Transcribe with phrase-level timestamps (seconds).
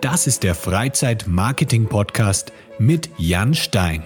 [0.00, 4.04] Das ist der Freizeit-Marketing-Podcast mit Jan Stein.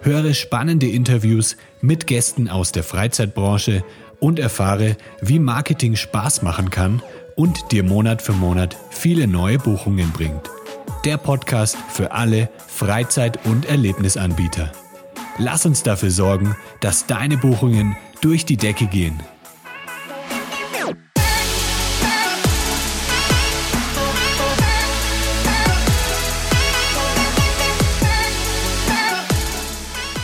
[0.00, 3.84] Höre spannende Interviews mit Gästen aus der Freizeitbranche
[4.20, 7.02] und erfahre, wie Marketing Spaß machen kann
[7.36, 10.50] und dir Monat für Monat viele neue Buchungen bringt.
[11.04, 14.72] Der Podcast für alle Freizeit- und Erlebnisanbieter.
[15.38, 19.22] Lass uns dafür sorgen, dass deine Buchungen durch die Decke gehen.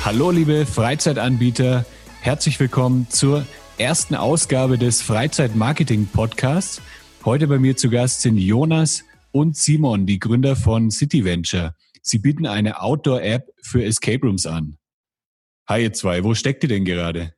[0.05, 1.87] Hallo liebe Freizeitanbieter,
[2.21, 3.47] herzlich willkommen zur
[3.79, 6.83] ersten Ausgabe des Freizeitmarketing Podcasts.
[7.25, 11.75] Heute bei mir zu Gast sind Jonas und Simon, die Gründer von City Venture.
[12.03, 14.77] Sie bieten eine Outdoor-App für Escape Rooms an.
[15.71, 17.33] Hi ihr zwei, wo steckt ihr denn gerade?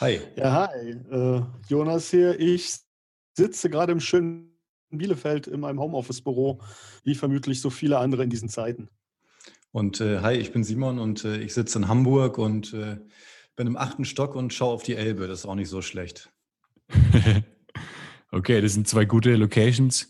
[0.00, 0.20] Hi.
[0.34, 0.92] Ja, hi.
[0.92, 2.40] Äh, Jonas hier.
[2.40, 2.78] Ich
[3.36, 6.62] sitze gerade im schönen Bielefeld in meinem Homeoffice-Büro,
[7.04, 8.88] wie vermutlich so viele andere in diesen Zeiten.
[9.70, 12.98] Und äh, hi, ich bin Simon und äh, ich sitze in Hamburg und äh,
[13.56, 15.26] bin im achten Stock und schaue auf die Elbe.
[15.26, 16.30] Das ist auch nicht so schlecht.
[18.30, 20.08] okay, das sind zwei gute Locations.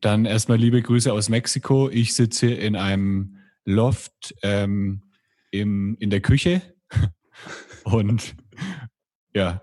[0.00, 1.90] Dann erstmal liebe Grüße aus Mexiko.
[1.90, 5.02] Ich sitze in einem Loft ähm,
[5.50, 6.62] im, in der Küche
[7.84, 8.34] und
[9.34, 9.62] ja,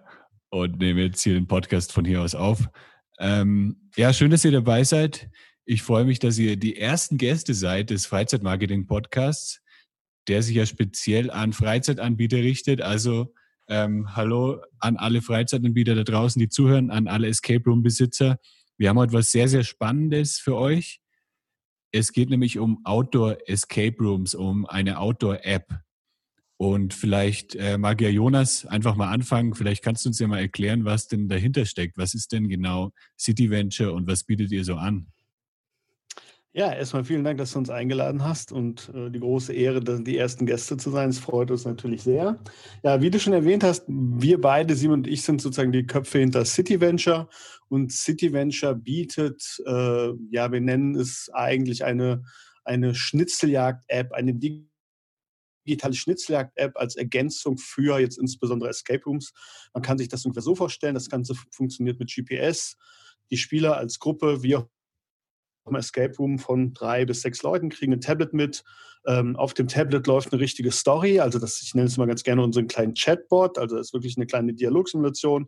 [0.50, 2.67] und nehme jetzt hier den Podcast von hier aus auf.
[3.20, 5.30] Ähm, ja, schön, dass ihr dabei seid.
[5.72, 9.61] Ich freue mich, dass ihr die ersten Gäste seid des Freizeitmarketing-Podcasts,
[10.27, 12.81] der sich ja speziell an Freizeitanbieter richtet.
[12.81, 13.33] Also
[13.69, 18.38] ähm, hallo an alle Freizeitanbieter da draußen, die zuhören, an alle Escape Room-Besitzer.
[18.77, 20.99] Wir haben heute was sehr, sehr Spannendes für euch.
[21.94, 25.73] Es geht nämlich um Outdoor Escape Rooms, um eine Outdoor-App.
[26.58, 29.55] Und vielleicht äh, mag ja Jonas einfach mal anfangen.
[29.55, 31.97] Vielleicht kannst du uns ja mal erklären, was denn dahinter steckt.
[31.97, 35.08] Was ist denn genau City Venture und was bietet ihr so an?
[36.53, 40.17] Ja, erstmal vielen Dank, dass du uns eingeladen hast und äh, die große Ehre, die
[40.17, 41.09] ersten Gäste zu sein.
[41.09, 42.43] Es freut uns natürlich sehr.
[42.83, 46.20] Ja, wie du schon erwähnt hast, wir beide, Simon und ich, sind sozusagen die Köpfe
[46.20, 47.30] hinter City Venture
[47.70, 52.21] und City Venture bietet, äh, ja, wir nennen es eigentlich eine,
[52.65, 54.33] eine Schnitzeljagd-App, eine
[55.65, 59.31] digitale Schnitzeljagd-App als Ergänzung für jetzt insbesondere Escape Rooms.
[59.73, 62.76] Man kann sich das ungefähr so vorstellen, das Ganze funktioniert mit GPS.
[63.30, 64.67] Die Spieler als Gruppe, auch
[65.67, 68.64] im Escape Room von drei bis sechs Leuten, kriegen ein Tablet mit.
[69.05, 72.23] Ähm, auf dem Tablet läuft eine richtige Story, also das, ich nenne es mal ganz
[72.23, 75.48] gerne unseren kleinen Chatbot, also das ist wirklich eine kleine Dialogsimulation.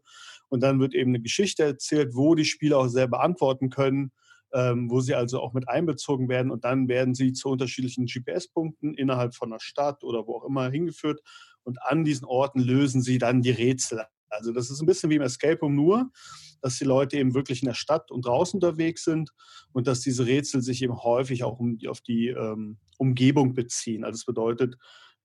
[0.50, 4.12] Und dann wird eben eine Geschichte erzählt, wo die Spieler auch selber antworten können,
[4.54, 6.52] ähm, wo sie also auch mit einbezogen werden.
[6.52, 10.70] Und dann werden sie zu unterschiedlichen GPS-Punkten innerhalb von einer Stadt oder wo auch immer
[10.70, 11.22] hingeführt.
[11.64, 14.04] Und an diesen Orten lösen sie dann die Rätsel.
[14.34, 16.12] Also das ist ein bisschen wie im Escape Room nur,
[16.62, 19.32] dass die Leute eben wirklich in der Stadt und draußen unterwegs sind
[19.74, 24.04] und dass diese Rätsel sich eben häufig auch um, auf die ähm, Umgebung beziehen.
[24.04, 24.76] Also das bedeutet,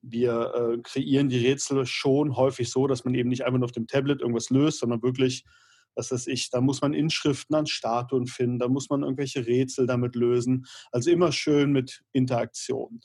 [0.02, 3.72] wir äh, kreieren die Rätsel schon häufig so, dass man eben nicht einfach nur auf
[3.72, 5.44] dem Tablet irgendwas löst, sondern wirklich,
[5.94, 9.86] was weiß ich, da muss man Inschriften an Statuen finden, da muss man irgendwelche Rätsel
[9.86, 10.66] damit lösen.
[10.92, 13.00] Also immer schön mit Interaktion.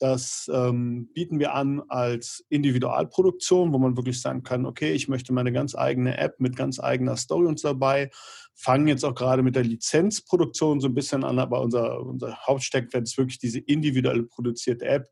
[0.00, 5.32] Das ähm, bieten wir an als Individualproduktion, wo man wirklich sagen kann, okay, ich möchte
[5.32, 8.10] meine ganz eigene App mit ganz eigener Story uns dabei.
[8.54, 13.04] Fangen jetzt auch gerade mit der Lizenzproduktion so ein bisschen an, aber unser, unser Hauptsteckwert
[13.04, 15.08] ist wirklich diese individuell produzierte App,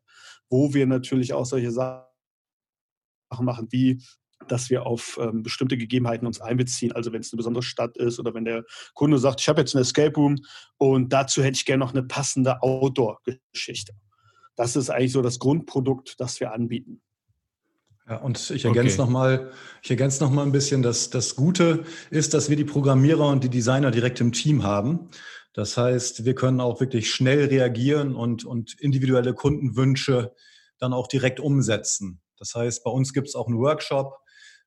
[0.49, 2.05] wo wir natürlich auch solche Sachen
[3.43, 4.01] machen wie
[4.47, 6.91] dass wir auf ähm, bestimmte Gegebenheiten uns einbeziehen.
[6.91, 9.75] Also wenn es eine besondere Stadt ist oder wenn der Kunde sagt, ich habe jetzt
[9.75, 10.35] einen Escape Room
[10.77, 13.93] und dazu hätte ich gerne noch eine passende Outdoor-Geschichte
[14.57, 17.01] das ist eigentlich so das Grundprodukt, das wir anbieten.
[18.09, 19.01] Ja, und ich ergänze okay.
[19.01, 19.51] nochmal,
[19.83, 23.43] ich ergänze noch mal ein bisschen, dass das Gute ist, dass wir die Programmierer und
[23.43, 25.09] die Designer direkt im Team haben.
[25.53, 30.33] Das heißt, wir können auch wirklich schnell reagieren und, und individuelle Kundenwünsche
[30.77, 32.21] dann auch direkt umsetzen.
[32.37, 34.19] Das heißt, bei uns gibt es auch einen Workshop.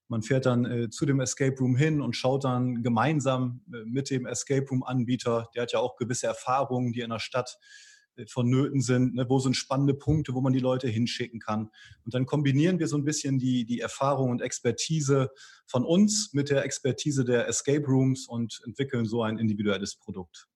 [0.09, 4.11] Man fährt dann äh, zu dem Escape Room hin und schaut dann gemeinsam äh, mit
[4.11, 7.59] dem Escape Room Anbieter, der hat ja auch gewisse Erfahrungen, die in der Stadt
[8.29, 11.71] vonnöten sind, ne, wo sind spannende Punkte, wo man die Leute hinschicken kann.
[12.05, 15.31] Und dann kombinieren wir so ein bisschen die, die Erfahrung und Expertise
[15.67, 20.47] von uns mit der Expertise der Escape Rooms und entwickeln so ein individuelles Produkt.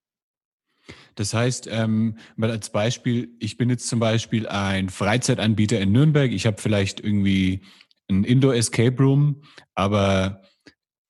[1.15, 6.31] Das heißt, ähm, mal als Beispiel, ich bin jetzt zum Beispiel ein Freizeitanbieter in Nürnberg.
[6.31, 7.61] Ich habe vielleicht irgendwie
[8.07, 9.41] ein Indoor Escape Room,
[9.73, 10.43] aber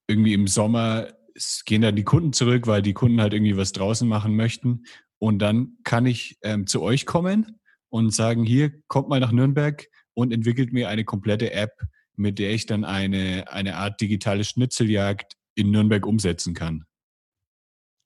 [0.07, 1.07] irgendwie im Sommer
[1.65, 4.83] gehen dann die Kunden zurück, weil die Kunden halt irgendwie was draußen machen möchten.
[5.25, 9.87] Und dann kann ich ähm, zu euch kommen und sagen, hier, kommt mal nach Nürnberg
[10.13, 11.71] und entwickelt mir eine komplette App,
[12.15, 16.83] mit der ich dann eine, eine Art digitale Schnitzeljagd in Nürnberg umsetzen kann.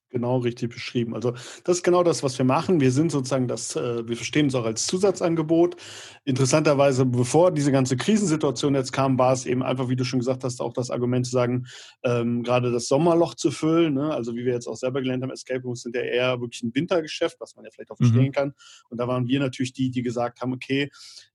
[0.10, 1.14] Genau richtig beschrieben.
[1.16, 1.32] Also
[1.64, 2.80] das ist genau das, was wir machen.
[2.80, 5.76] Wir sind sozusagen das, äh, wir verstehen es auch als Zusatzangebot.
[6.26, 10.44] Interessanterweise, bevor diese ganze Krisensituation jetzt kam, war es eben einfach, wie du schon gesagt
[10.44, 11.66] hast, auch das Argument zu sagen,
[12.04, 13.94] ähm, gerade das Sommerloch zu füllen.
[13.94, 14.14] Ne?
[14.14, 16.74] Also wie wir jetzt auch selber gelernt haben, Escape Rooms sind ja eher wirklich ein
[16.74, 18.06] Wintergeschäft, was man ja vielleicht auch mhm.
[18.06, 18.54] verstehen kann.
[18.90, 20.90] Und da waren wir natürlich die, die gesagt haben, okay,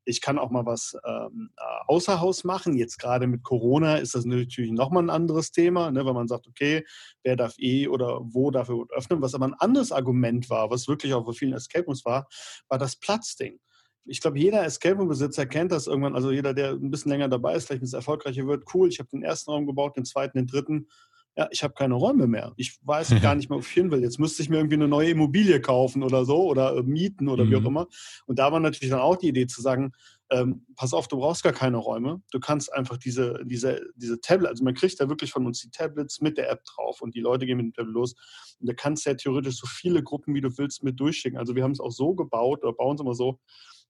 [0.04, 2.76] ich kann auch mal was ähm, äh, außer Haus machen.
[2.76, 6.46] Jetzt gerade mit Corona ist das natürlich nochmal ein anderes Thema, ne, weil man sagt,
[6.46, 6.84] okay,
[7.22, 9.22] wer darf eh oder wo darf er öffnen.
[9.22, 12.28] Was aber ein anderes Argument war, was wirklich auch bei vielen Escape Rooms war,
[12.68, 13.58] war das Platzding.
[14.06, 16.14] Ich glaube, jeder Escape Room-Besitzer kennt das irgendwann.
[16.14, 18.64] Also jeder, der ein bisschen länger dabei ist, vielleicht ein bisschen erfolgreicher wird.
[18.74, 20.88] Cool, ich habe den ersten Raum gebaut, den zweiten, den dritten
[21.36, 22.52] ja, ich habe keine Räume mehr.
[22.56, 24.02] Ich weiß gar nicht mehr, wo ich hin will.
[24.02, 27.44] Jetzt müsste ich mir irgendwie eine neue Immobilie kaufen oder so oder äh, mieten oder
[27.44, 27.50] mhm.
[27.50, 27.66] wie auch mhm.
[27.66, 27.86] immer.
[28.26, 29.92] Und da war natürlich dann auch die Idee zu sagen,
[30.30, 32.22] ähm, pass auf, du brauchst gar keine Räume.
[32.30, 35.70] Du kannst einfach diese, diese, diese Tablet, also man kriegt da wirklich von uns die
[35.70, 38.14] Tablets mit der App drauf und die Leute gehen mit dem Tablet los.
[38.60, 41.38] Und da kannst du ja theoretisch so viele Gruppen, wie du willst, mit durchschicken.
[41.38, 43.38] Also wir haben es auch so gebaut oder bauen es immer so,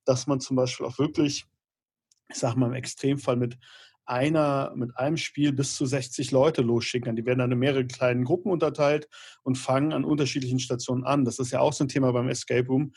[0.05, 1.47] dass man zum Beispiel auch wirklich,
[2.29, 3.57] ich sag mal im Extremfall mit
[4.07, 8.25] einer mit einem Spiel bis zu 60 Leute losschicken Die werden dann in mehrere kleinen
[8.25, 9.09] Gruppen unterteilt
[9.43, 11.25] und fangen an unterschiedlichen Stationen an.
[11.25, 12.93] Das ist ja auch so ein Thema beim Escape Room.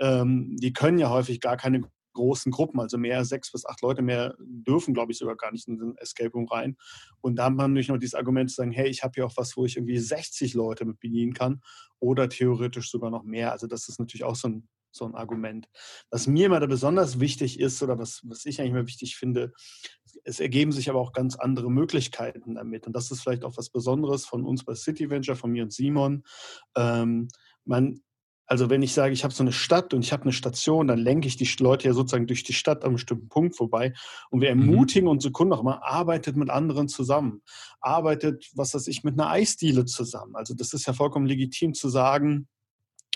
[0.00, 1.82] Ähm, die können ja häufig gar keine
[2.16, 5.68] großen Gruppen, also mehr sechs bis acht Leute mehr dürfen, glaube ich, sogar gar nicht
[5.68, 6.76] in den Escape Room rein.
[7.20, 9.36] Und da hat man natürlich noch dieses Argument zu sagen, hey, ich habe hier auch
[9.36, 11.62] was, wo ich irgendwie 60 Leute mit bedienen kann
[12.00, 13.52] oder theoretisch sogar noch mehr.
[13.52, 15.68] Also das ist natürlich auch so ein so ein Argument.
[16.10, 19.52] Was mir immer da besonders wichtig ist oder was, was ich eigentlich immer wichtig finde,
[20.24, 22.86] es ergeben sich aber auch ganz andere Möglichkeiten damit.
[22.86, 25.72] Und das ist vielleicht auch was Besonderes von uns bei City Venture, von mir und
[25.72, 26.24] Simon.
[26.76, 27.28] Ähm,
[27.64, 28.00] man,
[28.46, 30.98] also wenn ich sage, ich habe so eine Stadt und ich habe eine Station, dann
[30.98, 33.92] lenke ich die Leute ja sozusagen durch die Stadt an einem bestimmten Punkt vorbei.
[34.30, 34.62] Und wir mhm.
[34.62, 35.12] ermutigen mhm.
[35.12, 37.42] unsere Kunden auch immer, arbeitet mit anderen zusammen.
[37.80, 40.36] Arbeitet, was weiß ich, mit einer Eisdiele zusammen.
[40.36, 42.46] Also das ist ja vollkommen legitim zu sagen,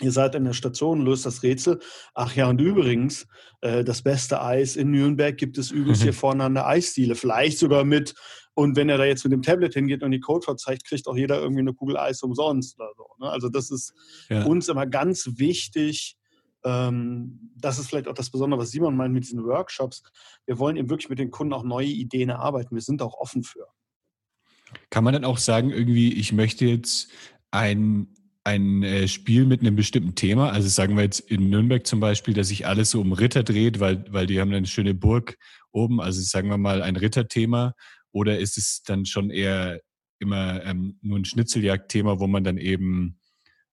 [0.01, 1.79] Ihr seid in der Station, löst das Rätsel.
[2.13, 3.27] Ach ja, und übrigens,
[3.61, 7.15] äh, das beste Eis in Nürnberg gibt es übrigens hier vorne an der Eisdiele.
[7.15, 8.15] Vielleicht sogar mit,
[8.53, 11.15] und wenn er da jetzt mit dem Tablet hingeht und die Code verzeigt, kriegt auch
[11.15, 13.05] jeder irgendwie eine Kugel Eis umsonst oder so.
[13.19, 13.29] Ne?
[13.29, 13.93] Also das ist
[14.29, 14.43] ja.
[14.43, 16.17] uns immer ganz wichtig.
[16.63, 20.03] Ähm, das ist vielleicht auch das Besondere, was Simon meint mit diesen Workshops.
[20.45, 22.75] Wir wollen eben wirklich mit den Kunden auch neue Ideen erarbeiten.
[22.75, 23.67] Wir sind auch offen für.
[24.89, 27.09] Kann man dann auch sagen, irgendwie, ich möchte jetzt
[27.51, 28.07] ein
[28.43, 30.51] ein äh, Spiel mit einem bestimmten Thema.
[30.51, 33.79] Also sagen wir jetzt in Nürnberg zum Beispiel, dass sich alles so um Ritter dreht,
[33.79, 35.37] weil, weil die haben eine schöne Burg
[35.71, 36.01] oben.
[36.01, 37.75] Also sagen wir mal ein Ritterthema.
[38.11, 39.81] Oder ist es dann schon eher
[40.19, 43.19] immer ähm, nur ein Schnitzeljagdthema, wo man dann eben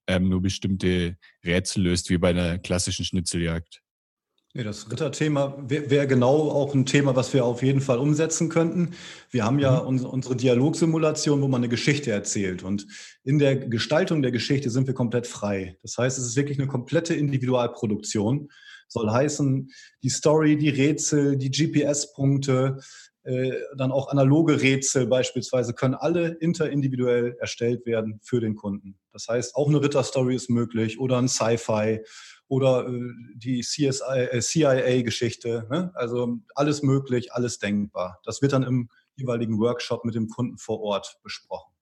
[0.07, 3.83] ähm, nur bestimmte Rätsel löst, wie bei einer klassischen Schnitzeljagd?
[4.55, 8.49] Ja, das Ritterthema wäre wär genau auch ein Thema, was wir auf jeden Fall umsetzen
[8.49, 8.95] könnten.
[9.31, 10.05] Wir haben ja mhm.
[10.07, 12.63] unsere Dialogsimulation, wo man eine Geschichte erzählt.
[12.63, 12.87] Und
[13.25, 15.77] in der Gestaltung der Geschichte sind wir komplett frei.
[15.83, 18.49] Das heißt, es ist wirklich eine komplette Individualproduktion.
[18.89, 19.71] Soll heißen,
[20.03, 22.79] die Story, die Rätsel, die GPS-Punkte,
[23.25, 28.99] äh, dann auch analoge Rätsel beispielsweise können alle interindividuell erstellt werden für den Kunden.
[29.13, 32.01] Das heißt, auch eine Ritterstory ist möglich oder ein Sci-Fi
[32.49, 35.67] oder äh, die äh, CIA-Geschichte.
[35.71, 35.91] Ne?
[35.95, 38.21] Also alles möglich, alles denkbar.
[38.25, 41.73] Das wird dann im jeweiligen Workshop mit dem Kunden vor Ort besprochen.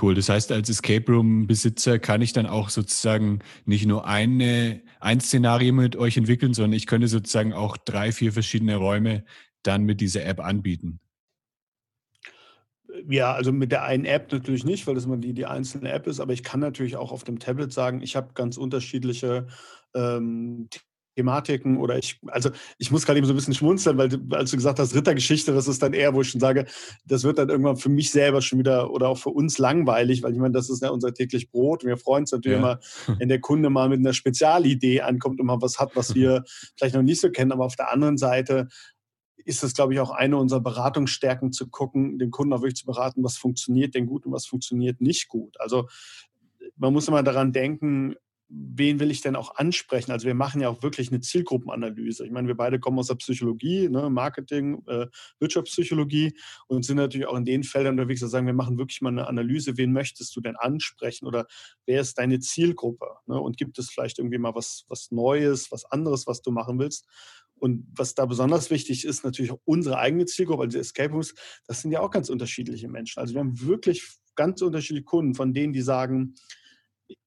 [0.00, 0.14] Cool.
[0.14, 5.72] Das heißt, als Escape Room-Besitzer kann ich dann auch sozusagen nicht nur eine, ein Szenario
[5.72, 9.24] mit euch entwickeln, sondern ich könnte sozusagen auch drei, vier verschiedene Räume
[9.62, 11.00] dann mit dieser App anbieten.
[13.08, 16.06] Ja, also mit der einen App natürlich nicht, weil das immer die, die einzelne App
[16.06, 19.46] ist, aber ich kann natürlich auch auf dem Tablet sagen, ich habe ganz unterschiedliche
[19.96, 20.68] ähm,
[21.16, 24.56] Thematiken oder ich, also ich muss gerade eben so ein bisschen schmunzeln, weil als du
[24.56, 26.66] gesagt hast, Rittergeschichte, das ist dann eher, wo ich schon sage,
[27.06, 30.32] das wird dann irgendwann für mich selber schon wieder oder auch für uns langweilig, weil
[30.32, 31.84] ich meine, das ist ja unser täglich Brot.
[31.84, 32.72] Wir freuen uns natürlich ja.
[32.72, 32.80] immer,
[33.18, 36.44] wenn der Kunde mal mit einer Spezialidee ankommt und mal was hat, was wir
[36.76, 37.52] vielleicht noch nicht so kennen.
[37.52, 38.68] Aber auf der anderen Seite
[39.46, 42.86] ist es, glaube ich, auch eine unserer Beratungsstärken zu gucken, den Kunden auch wirklich zu
[42.86, 45.58] beraten, was funktioniert denn gut und was funktioniert nicht gut.
[45.60, 45.88] Also
[46.76, 48.16] man muss immer daran denken,
[48.48, 50.12] wen will ich denn auch ansprechen?
[50.12, 52.24] Also wir machen ja auch wirklich eine Zielgruppenanalyse.
[52.24, 55.06] Ich meine, wir beide kommen aus der Psychologie, ne, Marketing, äh,
[55.40, 56.36] Wirtschaftspsychologie
[56.68, 59.26] und sind natürlich auch in den Feldern unterwegs, dass sagen, wir machen wirklich mal eine
[59.26, 61.46] Analyse, wen möchtest du denn ansprechen oder
[61.86, 63.06] wer ist deine Zielgruppe?
[63.26, 63.40] Ne?
[63.40, 67.06] Und gibt es vielleicht irgendwie mal was, was Neues, was anderes, was du machen willst?
[67.58, 71.34] Und was da besonders wichtig ist, natürlich auch unsere eigene Zielgruppe, also Escape Rooms,
[71.66, 73.18] das sind ja auch ganz unterschiedliche Menschen.
[73.18, 76.34] Also wir haben wirklich ganz unterschiedliche Kunden, von denen, die sagen,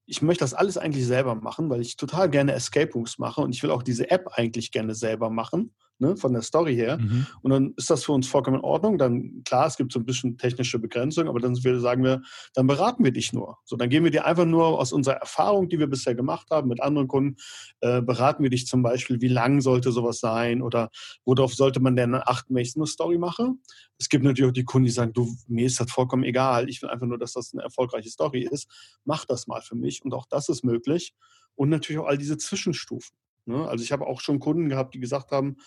[0.05, 3.53] ich möchte das alles eigentlich selber machen, weil ich total gerne Escape Rooms mache und
[3.53, 5.73] ich will auch diese App eigentlich gerne selber machen.
[5.99, 6.97] Ne, von der Story her.
[6.97, 7.27] Mhm.
[7.41, 8.97] Und dann ist das für uns vollkommen in Ordnung.
[8.97, 12.21] Dann, klar, es gibt so ein bisschen technische Begrenzungen, aber dann sagen wir,
[12.53, 13.57] dann beraten wir dich nur.
[13.65, 16.69] So, dann geben wir dir einfach nur aus unserer Erfahrung, die wir bisher gemacht haben
[16.69, 17.35] mit anderen Kunden,
[17.81, 20.89] äh, beraten wir dich zum Beispiel, wie lang sollte sowas sein oder
[21.25, 23.51] worauf sollte man denn achten, wenn ich eine Story mache.
[23.97, 26.69] Es gibt natürlich auch die Kunden, die sagen, du, mir ist das vollkommen egal.
[26.69, 28.67] Ich will einfach nur, dass das eine erfolgreiche Story ist.
[29.03, 30.01] Mach das mal für mich.
[30.03, 31.13] Und auch das ist möglich.
[31.55, 33.13] Und natürlich auch all diese Zwischenstufen.
[33.49, 33.67] Ne?
[33.67, 35.57] Also ich habe auch schon Kunden gehabt, die gesagt haben,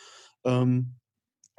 [0.45, 0.95] ähm,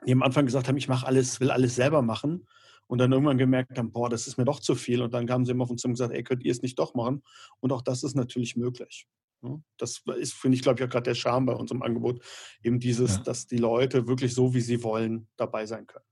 [0.05, 2.47] die am Anfang gesagt haben, ich mache alles, will alles selber machen
[2.87, 5.45] und dann irgendwann gemerkt haben, boah, das ist mir doch zu viel und dann kamen
[5.45, 7.23] sie immer auf uns und gesagt, ey, könnt ihr es nicht doch machen?
[7.59, 9.07] Und auch das ist natürlich möglich.
[9.41, 9.61] Ne?
[9.77, 12.23] Das ist, finde ich, glaube ich, auch gerade der Charme bei unserem Angebot,
[12.63, 13.23] eben dieses, ja.
[13.23, 16.05] dass die Leute wirklich so, wie sie wollen, dabei sein können.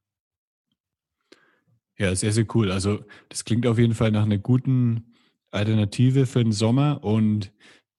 [1.97, 2.71] Ja, sehr, sehr cool.
[2.71, 5.13] Also das klingt auf jeden Fall nach einer guten
[5.51, 7.53] Alternative für den Sommer und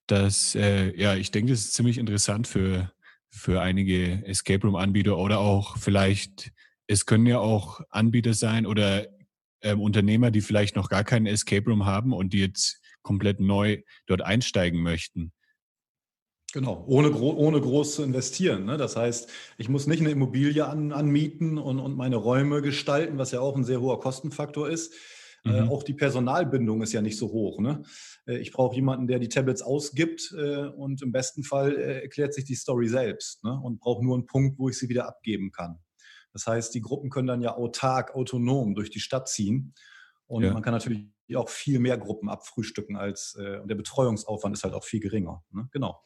[0.07, 2.93] das, äh, ja, ich denke, das ist ziemlich interessant für,
[3.31, 6.53] für einige Escape Room-Anbieter oder auch vielleicht,
[6.87, 9.07] es können ja auch Anbieter sein oder
[9.63, 13.83] ähm, Unternehmer, die vielleicht noch gar keinen Escape Room haben und die jetzt komplett neu
[14.07, 15.33] dort einsteigen möchten.
[16.53, 18.67] Genau, ohne, ohne groß zu investieren.
[18.67, 18.77] Ne?
[18.77, 23.31] Das heißt, ich muss nicht eine Immobilie an, anmieten und, und meine Räume gestalten, was
[23.31, 24.93] ja auch ein sehr hoher Kostenfaktor ist.
[25.45, 25.55] Äh, mhm.
[25.55, 27.61] Äh, auch die Personalbindung ist ja nicht so hoch.
[27.61, 27.83] Ne?
[28.27, 32.35] Äh, ich brauche jemanden, der die Tablets ausgibt äh, und im besten Fall äh, erklärt
[32.35, 33.59] sich die Story selbst ne?
[33.63, 35.79] und brauche nur einen Punkt, wo ich sie wieder abgeben kann.
[36.33, 39.75] Das heißt, die Gruppen können dann ja autark, autonom durch die Stadt ziehen.
[40.27, 40.53] Und ja.
[40.53, 44.85] man kann natürlich auch viel mehr Gruppen abfrühstücken als, und der Betreuungsaufwand ist halt auch
[44.85, 45.45] viel geringer.
[45.51, 45.69] Ne?
[45.73, 46.03] Genau.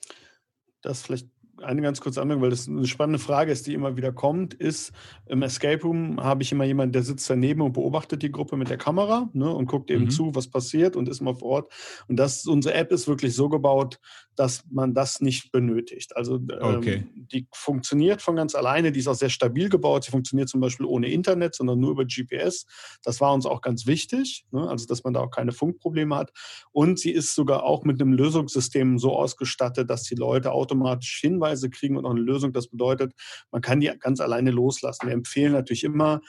[0.82, 1.28] Das vielleicht
[1.62, 4.92] eine ganz kurze Anmerkung, weil das eine spannende Frage ist, die immer wieder kommt, ist,
[5.26, 8.70] im Escape Room habe ich immer jemanden, der sitzt daneben und beobachtet die Gruppe mit
[8.70, 10.10] der Kamera ne, und guckt eben mhm.
[10.10, 11.72] zu, was passiert und ist mal vor Ort.
[12.08, 13.98] Und das, unsere App ist wirklich so gebaut,
[14.36, 16.14] dass man das nicht benötigt.
[16.16, 16.94] Also okay.
[16.94, 20.04] ähm, die funktioniert von ganz alleine, die ist auch sehr stabil gebaut.
[20.04, 22.66] Sie funktioniert zum Beispiel ohne Internet, sondern nur über GPS.
[23.02, 26.32] Das war uns auch ganz wichtig, ne, also dass man da auch keine Funkprobleme hat.
[26.72, 31.45] Und sie ist sogar auch mit einem Lösungssystem so ausgestattet, dass die Leute automatisch Hinweise
[31.46, 32.52] Hinweise kriegen und auch eine Lösung.
[32.52, 33.14] Das bedeutet,
[33.50, 35.06] man kann die ganz alleine loslassen.
[35.06, 36.20] Wir empfehlen natürlich immer,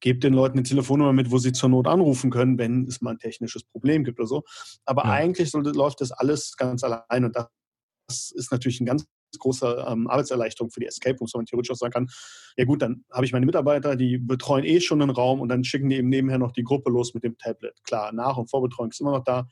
[0.00, 3.12] gebt den Leuten eine Telefonnummer mit, wo sie zur Not anrufen können, wenn es mal
[3.12, 4.44] ein technisches Problem gibt oder so.
[4.84, 5.12] Aber ja.
[5.12, 9.06] eigentlich sollte, läuft das alles ganz allein und das ist natürlich ein ganz
[9.38, 12.08] große ähm, Arbeitserleichterung für die Escape Rooms, wo man theoretisch auch sagen kann,
[12.56, 15.64] ja gut, dann habe ich meine Mitarbeiter, die betreuen eh schon einen Raum und dann
[15.64, 17.82] schicken die eben nebenher noch die Gruppe los mit dem Tablet.
[17.84, 19.46] Klar, Nach- und Vorbetreuung ist immer noch da,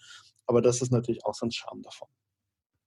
[0.46, 2.08] aber das ist natürlich auch so ein Charme davon.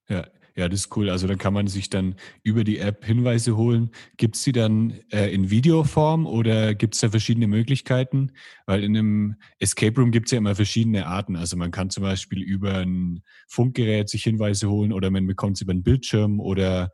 [0.09, 0.25] Ja,
[0.55, 1.09] ja, das ist cool.
[1.09, 3.91] Also dann kann man sich dann über die App Hinweise holen.
[4.17, 8.33] Gibt es die dann äh, in Videoform oder gibt es da verschiedene Möglichkeiten?
[8.65, 11.37] Weil in einem Escape Room gibt es ja immer verschiedene Arten.
[11.37, 15.61] Also man kann zum Beispiel über ein Funkgerät sich Hinweise holen oder man bekommt es
[15.61, 16.91] über einen Bildschirm oder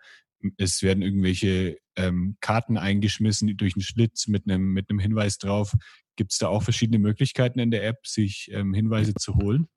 [0.57, 5.74] es werden irgendwelche ähm, Karten eingeschmissen durch einen Schlitz mit einem, mit einem Hinweis drauf.
[6.17, 9.67] Gibt es da auch verschiedene Möglichkeiten in der App, sich ähm, Hinweise zu holen?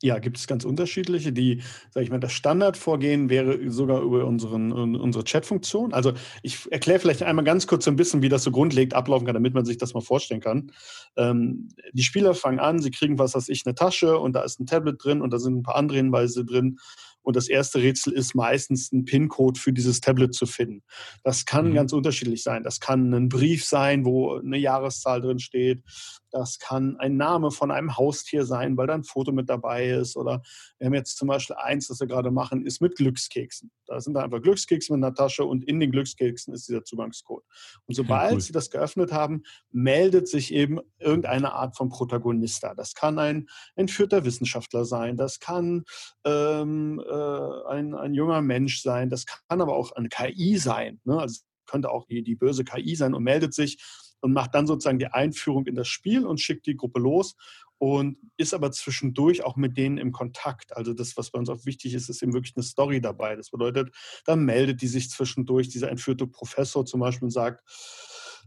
[0.00, 1.32] Ja, gibt es ganz unterschiedliche.
[1.32, 5.92] Die, sage ich mal, das Standardvorgehen wäre sogar über unseren, unsere Chat-Funktion.
[5.92, 6.12] Also
[6.42, 9.34] ich erkläre vielleicht einmal ganz kurz so ein bisschen, wie das so grundlegend ablaufen kann,
[9.34, 10.70] damit man sich das mal vorstellen kann.
[11.16, 14.60] Ähm, die Spieler fangen an, sie kriegen, was weiß ich, eine Tasche und da ist
[14.60, 16.78] ein Tablet drin und da sind ein paar andere Hinweise drin.
[17.22, 20.82] Und das erste Rätsel ist meistens ein PIN-Code für dieses Tablet zu finden.
[21.24, 21.74] Das kann mhm.
[21.74, 22.62] ganz unterschiedlich sein.
[22.62, 25.82] Das kann ein Brief sein, wo eine Jahreszahl drin steht.
[26.30, 30.16] Das kann ein Name von einem Haustier sein, weil da ein Foto mit dabei ist.
[30.16, 30.42] Oder
[30.78, 33.70] wir haben jetzt zum Beispiel eins, das wir gerade machen, ist mit Glückskeksen.
[33.86, 37.44] Da sind da einfach Glückskekse mit einer Tasche und in den Glückskeksen ist dieser Zugangscode.
[37.86, 38.40] Und sobald cool.
[38.40, 42.74] Sie das geöffnet haben, meldet sich eben irgendeine Art von Protagonist da.
[42.74, 45.84] Das kann ein entführter Wissenschaftler sein, das kann
[46.24, 51.00] ähm, äh, ein, ein junger Mensch sein, das kann aber auch eine KI sein.
[51.04, 51.18] Ne?
[51.18, 53.78] Also könnte auch die, die böse KI sein und meldet sich
[54.20, 57.36] und macht dann sozusagen die Einführung in das Spiel und schickt die Gruppe los
[57.78, 60.76] und ist aber zwischendurch auch mit denen im Kontakt.
[60.76, 63.36] Also das, was bei uns auch wichtig ist, ist eben wirklich eine Story dabei.
[63.36, 63.94] Das bedeutet,
[64.24, 67.62] dann meldet die sich zwischendurch, dieser entführte Professor zum Beispiel und sagt,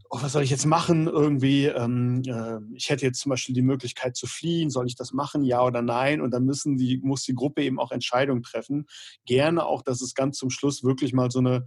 [0.09, 1.07] oh, was soll ich jetzt machen?
[1.07, 5.13] Irgendwie, ähm, äh, ich hätte jetzt zum Beispiel die Möglichkeit zu fliehen, soll ich das
[5.13, 6.19] machen, ja oder nein?
[6.19, 8.87] Und dann müssen die, muss die Gruppe eben auch Entscheidungen treffen.
[9.25, 11.65] Gerne auch, dass es ganz zum Schluss wirklich mal so eine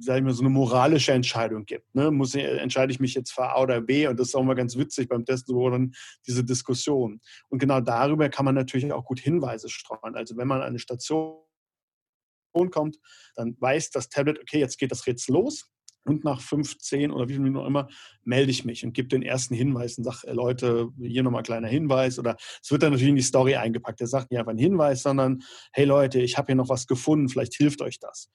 [0.00, 1.94] sag ich mal, so eine moralische Entscheidung gibt.
[1.94, 2.10] Ne?
[2.10, 4.06] Muss ich, entscheide ich mich jetzt für A oder B?
[4.06, 5.92] Und das ist auch mal ganz witzig beim Testen, dann
[6.26, 7.20] diese Diskussion.
[7.48, 10.16] Und genau darüber kann man natürlich auch gut Hinweise streuen.
[10.16, 11.36] Also wenn man an eine Station
[12.70, 12.98] kommt,
[13.36, 15.70] dann weiß das Tablet, okay, jetzt geht das Rätsel los.
[16.04, 17.88] Und nach 15 oder wie viel Minuten immer
[18.24, 21.68] melde ich mich und gebe den ersten Hinweis und sage, Leute, hier nochmal ein kleiner
[21.68, 22.18] Hinweis.
[22.18, 24.00] Oder es wird dann natürlich in die Story eingepackt.
[24.00, 27.28] Er sagt nicht einfach einen Hinweis, sondern hey Leute, ich habe hier noch was gefunden,
[27.28, 28.30] vielleicht hilft euch das.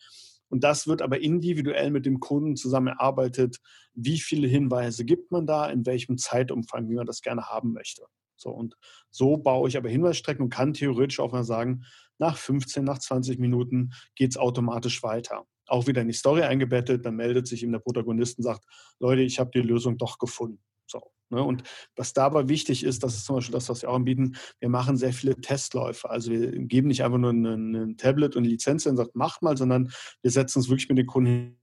[0.50, 3.58] Und das wird aber individuell mit dem Kunden zusammen erarbeitet.
[3.94, 8.04] Wie viele Hinweise gibt man da, in welchem Zeitumfang, wie man das gerne haben möchte.
[8.38, 8.75] So, und
[9.10, 11.84] so baue ich aber Hinweisstrecken und kann theoretisch auch mal sagen,
[12.18, 15.46] nach 15, nach 20 Minuten geht es automatisch weiter.
[15.68, 18.66] Auch wieder in die Story eingebettet, dann meldet sich eben der Protagonist und sagt,
[19.00, 20.62] Leute, ich habe die Lösung doch gefunden.
[20.86, 21.02] So?
[21.29, 21.63] Und
[21.96, 24.98] was dabei wichtig ist, das ist zum Beispiel das, was wir auch anbieten, wir machen
[24.98, 26.10] sehr viele Testläufe.
[26.10, 29.58] Also wir geben nicht einfach nur ein Tablet und eine Lizenz und sagen, mach mal,
[29.58, 29.91] sondern
[30.22, 31.58] wir setzen uns wirklich mit den Kunden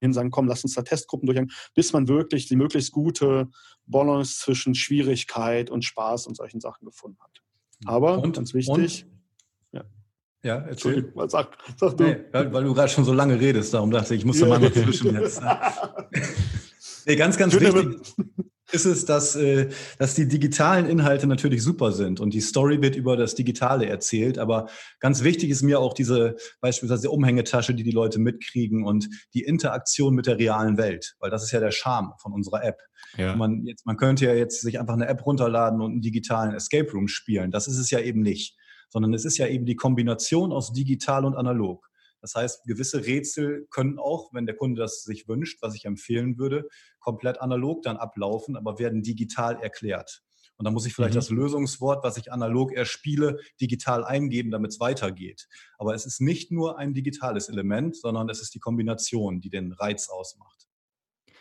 [0.00, 3.48] hin, sagen, komm, lass uns da Testgruppen durchgehen, bis man wirklich die möglichst gute
[3.86, 7.42] Balance zwischen Schwierigkeit und Spaß und solchen Sachen gefunden hat.
[7.86, 9.06] Aber und, ganz wichtig.
[9.06, 9.12] Und?
[9.72, 9.84] Ja.
[10.42, 11.12] ja, erzähl.
[11.26, 12.04] Sag, sag du.
[12.04, 14.46] Nee, weil, weil, du gerade schon so lange redest, darum dachte ich, ich muss da
[14.46, 15.42] mal dazwischen jetzt.
[17.08, 18.14] nee, ganz, ganz Schön, wichtig
[18.72, 22.96] ist es, dass, äh, dass die digitalen Inhalte natürlich super sind und die Story wird
[22.96, 24.38] über das Digitale erzählt.
[24.38, 24.68] Aber
[25.00, 30.14] ganz wichtig ist mir auch diese beispielsweise Umhängetasche, die die Leute mitkriegen und die Interaktion
[30.14, 32.78] mit der realen Welt, weil das ist ja der Charme von unserer App.
[33.16, 33.34] Ja.
[33.34, 36.90] Man, jetzt, man könnte ja jetzt sich einfach eine App runterladen und einen digitalen Escape
[36.92, 37.50] Room spielen.
[37.50, 38.56] Das ist es ja eben nicht,
[38.90, 41.87] sondern es ist ja eben die Kombination aus digital und analog.
[42.20, 46.38] Das heißt, gewisse Rätsel können auch, wenn der Kunde das sich wünscht, was ich empfehlen
[46.38, 50.22] würde, komplett analog dann ablaufen, aber werden digital erklärt.
[50.58, 51.18] Und dann muss ich vielleicht mhm.
[51.18, 55.46] das Lösungswort, was ich analog erspiele, digital eingeben, damit es weitergeht.
[55.78, 59.72] Aber es ist nicht nur ein digitales Element, sondern es ist die Kombination, die den
[59.72, 60.66] Reiz ausmacht.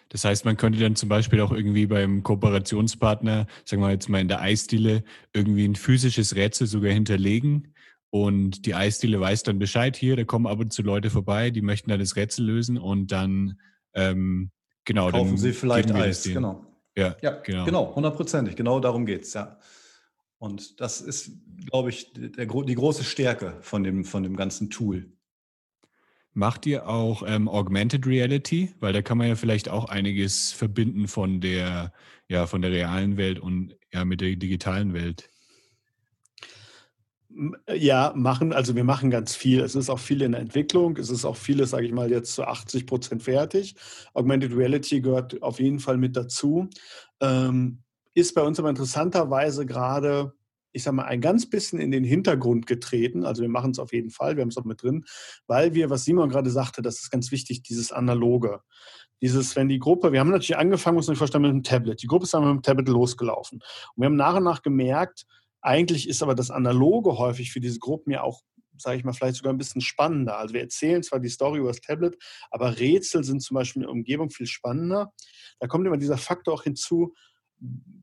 [0.10, 4.22] Das heißt, man könnte dann zum Beispiel auch irgendwie beim Kooperationspartner, sagen wir jetzt mal
[4.22, 5.04] in der Eisdiele,
[5.34, 7.74] irgendwie ein physisches Rätsel sogar hinterlegen,
[8.10, 11.62] und die Eisdiele weiß dann Bescheid hier, da kommen ab und zu Leute vorbei, die
[11.62, 13.60] möchten dann das Rätsel lösen und dann,
[13.94, 14.52] ähm,
[14.86, 16.66] genau, kaufen dann sie vielleicht Eis, genau.
[16.96, 17.66] Ja, ja, genau.
[17.66, 19.60] Genau, hundertprozentig, genau darum geht es, ja.
[20.40, 21.32] Und das ist,
[21.66, 25.12] glaube ich, der, die große Stärke von dem, von dem ganzen Tool.
[26.34, 28.72] Macht ihr auch ähm, Augmented Reality?
[28.80, 31.92] Weil da kann man ja vielleicht auch einiges verbinden von der,
[32.30, 35.32] ja, von der realen Welt und ja, mit der digitalen Welt.
[37.70, 38.52] Ja, machen.
[38.52, 39.62] Also wir machen ganz viel.
[39.62, 40.98] Es ist auch viel in der Entwicklung.
[40.98, 43.76] Es ist auch vieles, sage ich mal, jetzt zu 80 Prozent fertig.
[44.16, 46.68] Augmented Reality gehört auf jeden Fall mit dazu.
[47.22, 47.84] Ähm,
[48.16, 50.34] ist bei uns aber interessanterweise gerade,
[50.72, 53.24] ich sage mal, ein ganz bisschen in den Hintergrund getreten.
[53.24, 55.06] Also wir machen es auf jeden Fall, wir haben es auch mit drin,
[55.46, 58.62] weil wir, was Simon gerade sagte, das ist ganz wichtig, dieses Analoge.
[59.22, 62.02] Dieses, wenn die Gruppe, wir haben natürlich angefangen, muss man vorstellen, mit dem Tablet.
[62.02, 63.60] Die Gruppe ist dann mit dem Tablet losgelaufen.
[63.96, 65.26] Und wir haben nach und nach gemerkt,
[65.68, 68.42] eigentlich ist aber das Analoge häufig für diese Gruppen ja auch,
[68.78, 70.38] sage ich mal, vielleicht sogar ein bisschen spannender.
[70.38, 72.18] Also wir erzählen zwar die Story über das Tablet,
[72.52, 75.12] aber Rätsel sind zum Beispiel in der Umgebung viel spannender.
[75.60, 77.14] Da kommt immer dieser Faktor auch hinzu,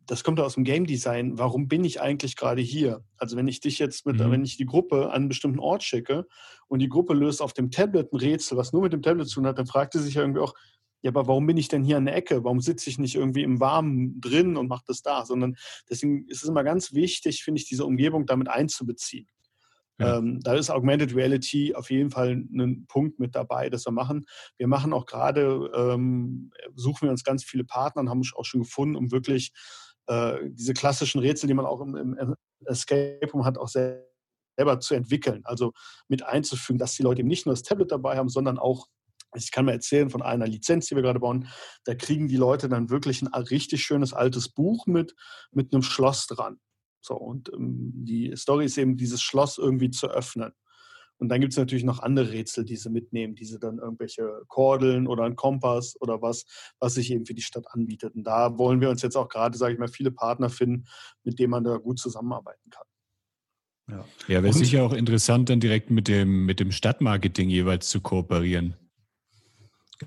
[0.06, 1.38] das kommt aus dem Game Design.
[1.38, 3.02] Warum bin ich eigentlich gerade hier?
[3.16, 4.30] Also wenn ich dich jetzt mit, mhm.
[4.30, 6.26] wenn ich die Gruppe an einen bestimmten Ort schicke
[6.68, 9.36] und die Gruppe löst auf dem Tablet ein Rätsel, was nur mit dem Tablet zu
[9.36, 10.54] tun hat, dann fragt sie sich ja irgendwie auch,
[11.04, 12.44] ja, aber warum bin ich denn hier an der Ecke?
[12.44, 15.26] Warum sitze ich nicht irgendwie im Warmen drin und mache das da?
[15.26, 15.54] Sondern
[15.90, 19.28] deswegen ist es immer ganz wichtig, finde ich, diese Umgebung damit einzubeziehen.
[19.98, 20.16] Ja.
[20.16, 24.24] Ähm, da ist Augmented Reality auf jeden Fall ein Punkt mit dabei, das wir machen.
[24.56, 28.62] Wir machen auch gerade, ähm, suchen wir uns ganz viele Partner und haben auch schon
[28.62, 29.52] gefunden, um wirklich
[30.06, 34.94] äh, diese klassischen Rätsel, die man auch im, im Escape Room hat, auch selber zu
[34.94, 35.42] entwickeln.
[35.44, 35.74] Also
[36.08, 38.88] mit einzufügen, dass die Leute eben nicht nur das Tablet dabei haben, sondern auch
[39.34, 41.48] ich kann mal erzählen von einer Lizenz, die wir gerade bauen.
[41.84, 45.14] Da kriegen die Leute dann wirklich ein richtig schönes altes Buch mit,
[45.52, 46.58] mit einem Schloss dran.
[47.00, 50.52] So, und ähm, die Story ist eben, dieses Schloss irgendwie zu öffnen.
[51.18, 55.06] Und dann gibt es natürlich noch andere Rätsel, die sie mitnehmen, diese dann irgendwelche Kordeln
[55.06, 56.44] oder ein Kompass oder was,
[56.80, 58.14] was sich eben für die Stadt anbietet.
[58.14, 60.86] Und da wollen wir uns jetzt auch gerade, sage ich mal, viele Partner finden,
[61.22, 62.84] mit denen man da gut zusammenarbeiten kann.
[63.90, 68.00] Ja, ja wäre sicher auch interessant, dann direkt mit dem, mit dem Stadtmarketing jeweils zu
[68.00, 68.76] kooperieren.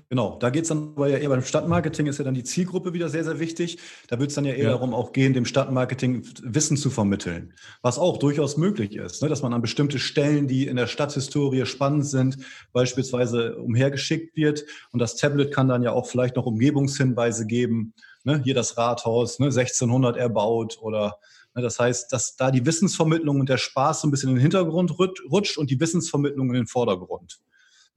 [0.08, 2.92] Genau, da geht es dann aber ja eher beim Stadtmarketing ist ja dann die Zielgruppe
[2.92, 3.78] wieder sehr, sehr wichtig.
[4.08, 4.70] Da wird es dann ja eher ja.
[4.70, 9.28] darum auch gehen, dem Stadtmarketing Wissen zu vermitteln, was auch durchaus möglich ist, ne?
[9.28, 12.38] dass man an bestimmte Stellen, die in der Stadthistorie spannend sind,
[12.72, 14.64] beispielsweise umhergeschickt wird.
[14.92, 17.94] Und das Tablet kann dann ja auch vielleicht noch Umgebungshinweise geben.
[18.24, 18.40] Ne?
[18.44, 19.46] Hier das Rathaus, ne?
[19.46, 21.18] 1600 erbaut oder
[21.54, 21.62] ne?
[21.62, 24.98] das heißt, dass da die Wissensvermittlung und der Spaß so ein bisschen in den Hintergrund
[24.98, 27.40] rutscht und die Wissensvermittlung in den Vordergrund.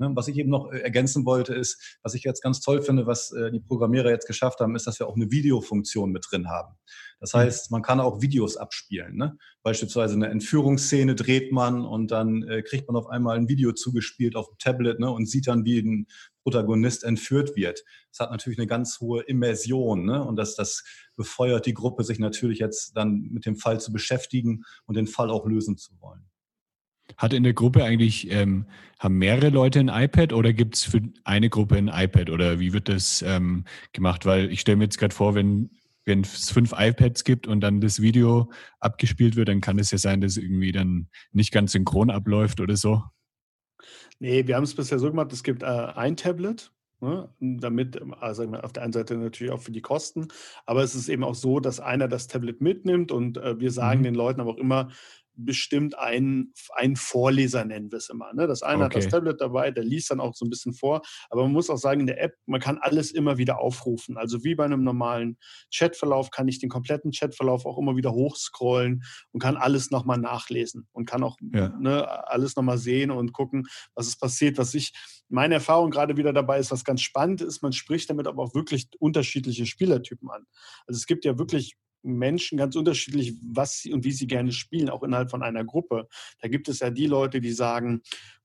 [0.02, 3.06] Ne, was ich eben noch äh, ergänzen wollte, ist, was ich jetzt ganz toll finde,
[3.06, 6.50] was äh, die Programmierer jetzt geschafft haben, ist, dass wir auch eine Videofunktion mit drin
[6.50, 6.76] haben.
[7.20, 7.38] Das mhm.
[7.38, 9.16] heißt, man kann auch Videos abspielen.
[9.16, 9.38] Ne?
[9.62, 14.36] Beispielsweise eine Entführungsszene dreht man und dann äh, kriegt man auf einmal ein Video zugespielt
[14.36, 15.12] auf dem Tablet ne?
[15.12, 16.08] und sieht dann, wie ein
[16.42, 17.84] Protagonist entführt wird.
[18.10, 20.26] Das hat natürlich eine ganz hohe Immersion ne?
[20.26, 20.84] und das, das
[21.16, 25.30] befeuert die Gruppe, sich natürlich jetzt dann mit dem Fall zu beschäftigen und den Fall
[25.30, 26.31] auch lösen zu wollen.
[27.18, 28.66] Hat in der Gruppe eigentlich, ähm,
[29.00, 32.74] haben mehrere Leute ein iPad oder gibt es für eine Gruppe ein iPad oder wie
[32.74, 34.26] wird das ähm, gemacht?
[34.26, 35.70] Weil ich stelle mir jetzt gerade vor, wenn
[36.06, 39.98] wenn es fünf iPads gibt und dann das Video abgespielt wird, dann kann es ja
[39.98, 43.04] sein, dass irgendwie dann nicht ganz synchron abläuft oder so.
[44.20, 46.72] Nee, wir haben es bisher so gemacht, es gibt äh, ein Tablet,
[47.02, 50.28] ne, damit, also auf der einen Seite natürlich auch für die Kosten,
[50.66, 54.02] aber es ist eben auch so, dass einer das Tablet mitnimmt und äh, wir sagen
[54.02, 54.06] mhm.
[54.06, 54.90] den Leuten aber auch immer,
[55.36, 58.34] bestimmt einen, einen Vorleser, nennen wir es immer.
[58.34, 58.48] Ne?
[58.48, 58.86] Das eine okay.
[58.86, 61.02] hat das Tablet dabei, der liest dann auch so ein bisschen vor.
[61.30, 64.18] Aber man muss auch sagen, in der App, man kann alles immer wieder aufrufen.
[64.18, 65.38] Also wie bei einem normalen
[65.74, 70.88] Chatverlauf kann ich den kompletten Chatverlauf auch immer wieder hochscrollen und kann alles nochmal nachlesen
[70.92, 71.70] und kann auch ja.
[71.80, 74.58] ne, alles nochmal sehen und gucken, was ist passiert.
[74.58, 74.94] Was ich,
[75.30, 78.54] meine Erfahrung gerade wieder dabei ist, was ganz spannend ist, man spricht damit aber auch
[78.56, 80.46] wirklich unterschiedliche Spielertypen an.
[80.88, 84.90] Also es gibt ja wirklich Menschen ganz unterschiedlich, was sie und wie sie gerne spielen,
[84.90, 86.08] auch innerhalb von einer Gruppe.
[86.42, 88.02] Da gibt es ja die Leute, die sagen,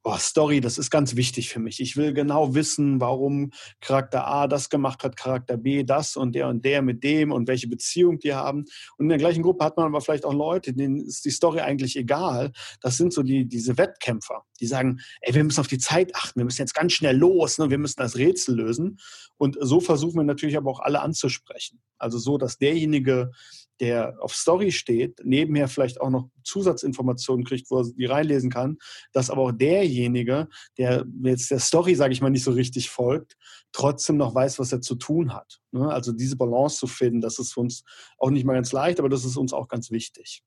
[0.06, 1.80] boah, Story, das ist ganz wichtig für mich.
[1.80, 6.46] Ich will genau wissen, warum Charakter A das gemacht hat, Charakter B das und der
[6.46, 8.66] und der mit dem und welche Beziehung die haben.
[8.98, 11.58] Und in der gleichen Gruppe hat man aber vielleicht auch Leute, denen ist die Story
[11.58, 12.52] eigentlich egal.
[12.80, 16.38] Das sind so die, diese Wettkämpfer, die sagen, ey, wir müssen auf die Zeit achten,
[16.38, 17.70] wir müssen jetzt ganz schnell los, ne?
[17.70, 18.98] wir müssen das Rätsel lösen.
[19.38, 21.82] Und so versuchen wir natürlich aber auch alle anzusprechen.
[21.98, 23.32] Also so, dass derjenige,
[23.80, 28.78] der auf Story steht, nebenher vielleicht auch noch Zusatzinformationen kriegt, wo er die reinlesen kann,
[29.12, 33.36] dass aber auch derjenige, der jetzt der Story, sage ich mal, nicht so richtig folgt,
[33.72, 35.60] trotzdem noch weiß, was er zu tun hat.
[35.72, 35.88] Ne?
[35.88, 37.84] Also diese Balance zu finden, das ist für uns
[38.18, 40.42] auch nicht mal ganz leicht, aber das ist uns auch ganz wichtig.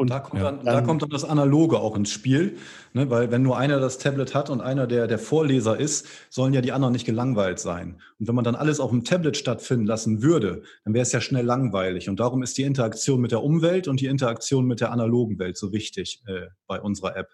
[0.00, 2.56] Und da kommt, dann, da kommt dann das Analoge auch ins Spiel,
[2.94, 3.10] ne?
[3.10, 6.62] weil wenn nur einer das Tablet hat und einer der, der Vorleser ist, sollen ja
[6.62, 8.00] die anderen nicht gelangweilt sein.
[8.18, 11.20] Und wenn man dann alles auf dem Tablet stattfinden lassen würde, dann wäre es ja
[11.20, 12.08] schnell langweilig.
[12.08, 15.58] Und darum ist die Interaktion mit der Umwelt und die Interaktion mit der analogen Welt
[15.58, 17.28] so wichtig äh, bei unserer App,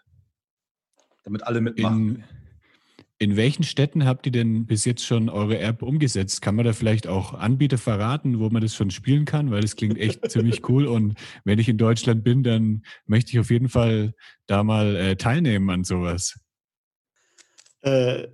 [1.22, 2.16] damit alle mitmachen.
[2.16, 2.24] In
[3.18, 6.42] in welchen Städten habt ihr denn bis jetzt schon eure App umgesetzt?
[6.42, 9.50] Kann man da vielleicht auch Anbieter verraten, wo man das schon spielen kann?
[9.50, 10.86] Weil das klingt echt ziemlich cool.
[10.86, 14.14] Und wenn ich in Deutschland bin, dann möchte ich auf jeden Fall
[14.46, 16.38] da mal äh, teilnehmen an sowas.
[17.80, 18.28] Äh,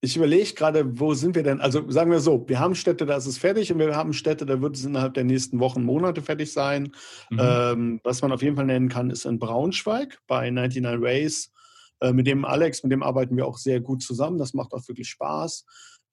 [0.00, 1.60] ich überlege gerade, wo sind wir denn?
[1.60, 4.46] Also sagen wir so, wir haben Städte, da ist es fertig und wir haben Städte,
[4.46, 6.92] da wird es innerhalb der nächsten Wochen, Monate fertig sein.
[7.30, 7.38] Mhm.
[7.40, 11.52] Ähm, was man auf jeden Fall nennen kann, ist in Braunschweig bei 99 Ways
[12.00, 14.38] äh, mit dem Alex, mit dem arbeiten wir auch sehr gut zusammen.
[14.38, 15.64] Das macht auch wirklich Spaß.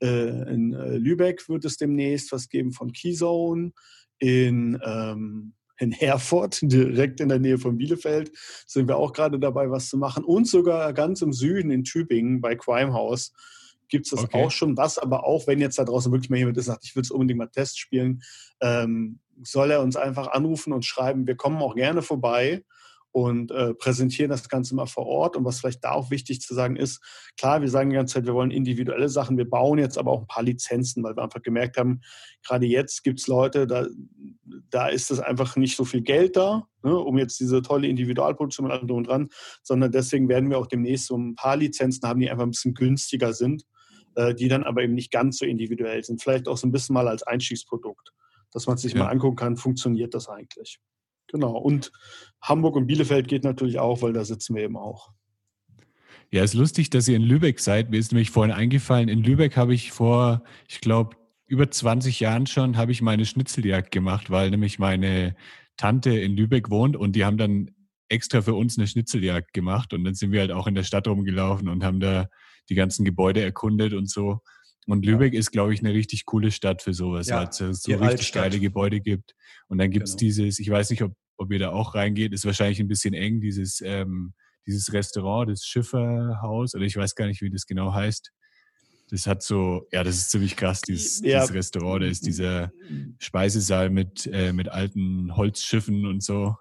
[0.02, 3.71] Äh, in äh, Lübeck wird es demnächst was geben von Keyzone.
[4.19, 8.32] In, ähm, in Herford, direkt in der Nähe von Bielefeld,
[8.65, 10.23] sind wir auch gerade dabei, was zu machen.
[10.23, 13.34] Und sogar ganz im Süden in Tübingen bei Crime House
[13.89, 14.43] gibt es das okay.
[14.43, 14.76] auch schon.
[14.76, 17.12] Was aber auch, wenn jetzt da draußen wirklich mal jemand ist, sagt, ich will es
[17.12, 18.21] unbedingt mal Test spielen,
[18.62, 22.63] ähm, soll er uns einfach anrufen und schreiben, wir kommen auch gerne vorbei
[23.12, 25.36] und äh, präsentieren das Ganze mal vor Ort.
[25.36, 27.02] Und was vielleicht da auch wichtig zu sagen ist,
[27.38, 30.22] klar, wir sagen die ganze Zeit, wir wollen individuelle Sachen, wir bauen jetzt aber auch
[30.22, 32.02] ein paar Lizenzen, weil wir einfach gemerkt haben,
[32.46, 33.88] gerade jetzt gibt es Leute, da,
[34.70, 38.67] da ist es einfach nicht so viel Geld da, ne, um jetzt diese tolle Individualproduktion
[38.67, 39.30] mit allem drum und dran,
[39.63, 42.74] sondern deswegen werden wir auch demnächst so ein paar Lizenzen haben, die einfach ein bisschen
[42.74, 43.63] günstiger sind,
[44.15, 46.22] äh, die dann aber eben nicht ganz so individuell sind.
[46.22, 48.12] Vielleicht auch so ein bisschen mal als Einstiegsprodukt,
[48.52, 49.00] dass man sich ja.
[49.00, 50.80] mal angucken kann, funktioniert das eigentlich.
[51.28, 51.58] Genau.
[51.58, 51.92] Und
[52.42, 55.12] Hamburg und Bielefeld geht natürlich auch, weil da sitzen wir eben auch.
[56.32, 57.90] Ja, ist lustig, dass ihr in Lübeck seid.
[57.90, 62.48] Mir ist nämlich vorhin eingefallen, in Lübeck habe ich vor, ich glaube, über 20 Jahren
[62.48, 65.36] schon, habe ich meine Schnitzeljagd gemacht, weil nämlich meine
[65.78, 67.72] Tante in Lübeck wohnt und die haben dann
[68.10, 71.08] extra für uns eine Schnitzeljagd gemacht und dann sind wir halt auch in der Stadt
[71.08, 72.28] rumgelaufen und haben da
[72.70, 74.42] die ganzen Gebäude erkundet und so.
[74.88, 75.39] Und Lübeck ja.
[75.39, 78.43] ist, glaube ich, eine richtig coole Stadt für sowas, ja, weil es so richtig Altstadt.
[78.43, 79.36] geile Gebäude gibt.
[79.67, 80.19] Und dann gibt es genau.
[80.19, 83.41] dieses, ich weiß nicht, ob, ob ihr da auch reingeht, ist wahrscheinlich ein bisschen eng,
[83.41, 84.34] dieses, ähm,
[84.65, 88.32] dieses Restaurant, das Schifferhaus, oder ich weiß gar nicht, wie das genau heißt.
[89.10, 91.39] Das hat so, ja, das ist ziemlich krass, dieses, ja.
[91.39, 92.04] dieses Restaurant.
[92.04, 92.71] Da ist dieser
[93.19, 96.56] Speisesaal mit, äh, mit alten Holzschiffen und so.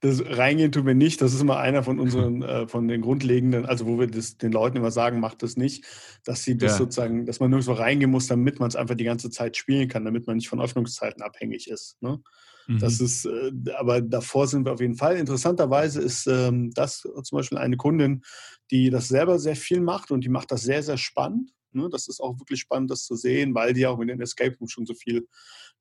[0.00, 1.20] Das reingehen tun wir nicht.
[1.20, 4.52] Das ist immer einer von unseren, äh, von den grundlegenden, also wo wir das den
[4.52, 5.84] Leuten immer sagen, macht das nicht,
[6.24, 6.78] dass sie das ja.
[6.78, 10.04] sozusagen, dass man so reingehen muss, damit man es einfach die ganze Zeit spielen kann,
[10.04, 12.00] damit man nicht von Öffnungszeiten abhängig ist.
[12.02, 12.20] Ne?
[12.66, 12.78] Mhm.
[12.78, 15.16] Das ist, äh, aber davor sind wir auf jeden Fall.
[15.16, 18.22] Interessanterweise ist ähm, das zum Beispiel eine Kundin,
[18.70, 21.52] die das selber sehr viel macht und die macht das sehr, sehr spannend.
[21.72, 21.88] Ne?
[21.90, 24.72] Das ist auch wirklich spannend, das zu sehen, weil die auch mit den Escape Rooms
[24.72, 25.26] schon so viel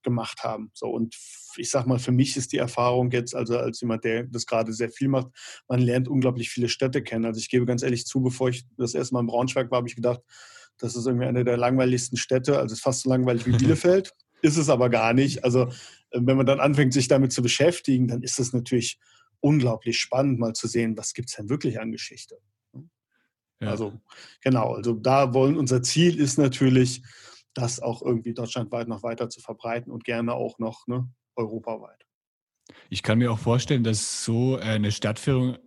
[0.04, 0.72] gemacht haben.
[0.74, 1.16] So und
[1.58, 4.74] ich sag mal, für mich ist die Erfahrung jetzt, also als jemand, der das gerade
[4.74, 5.28] sehr viel macht,
[5.68, 7.26] man lernt unglaublich viele Städte kennen.
[7.26, 9.88] Also ich gebe ganz ehrlich zu, bevor ich das erste Mal in Braunschweig war, habe
[9.88, 10.22] ich gedacht,
[10.78, 12.58] das ist irgendwie eine der langweiligsten Städte.
[12.58, 14.14] Also es ist fast so langweilig wie Bielefeld.
[14.42, 15.44] ist es aber gar nicht.
[15.44, 15.64] Also
[16.10, 19.00] äh, wenn man dann anfängt, sich damit zu beschäftigen, dann ist es natürlich
[19.40, 22.38] unglaublich spannend, mal zu sehen, was gibt es denn wirklich an Geschichte.
[23.64, 23.70] Ja.
[23.70, 23.94] Also
[24.42, 27.02] genau, also da wollen unser Ziel ist natürlich,
[27.54, 32.06] das auch irgendwie deutschlandweit noch weiter zu verbreiten und gerne auch noch ne, europaweit.
[32.90, 35.58] Ich kann mir auch vorstellen, dass so eine Stadtführung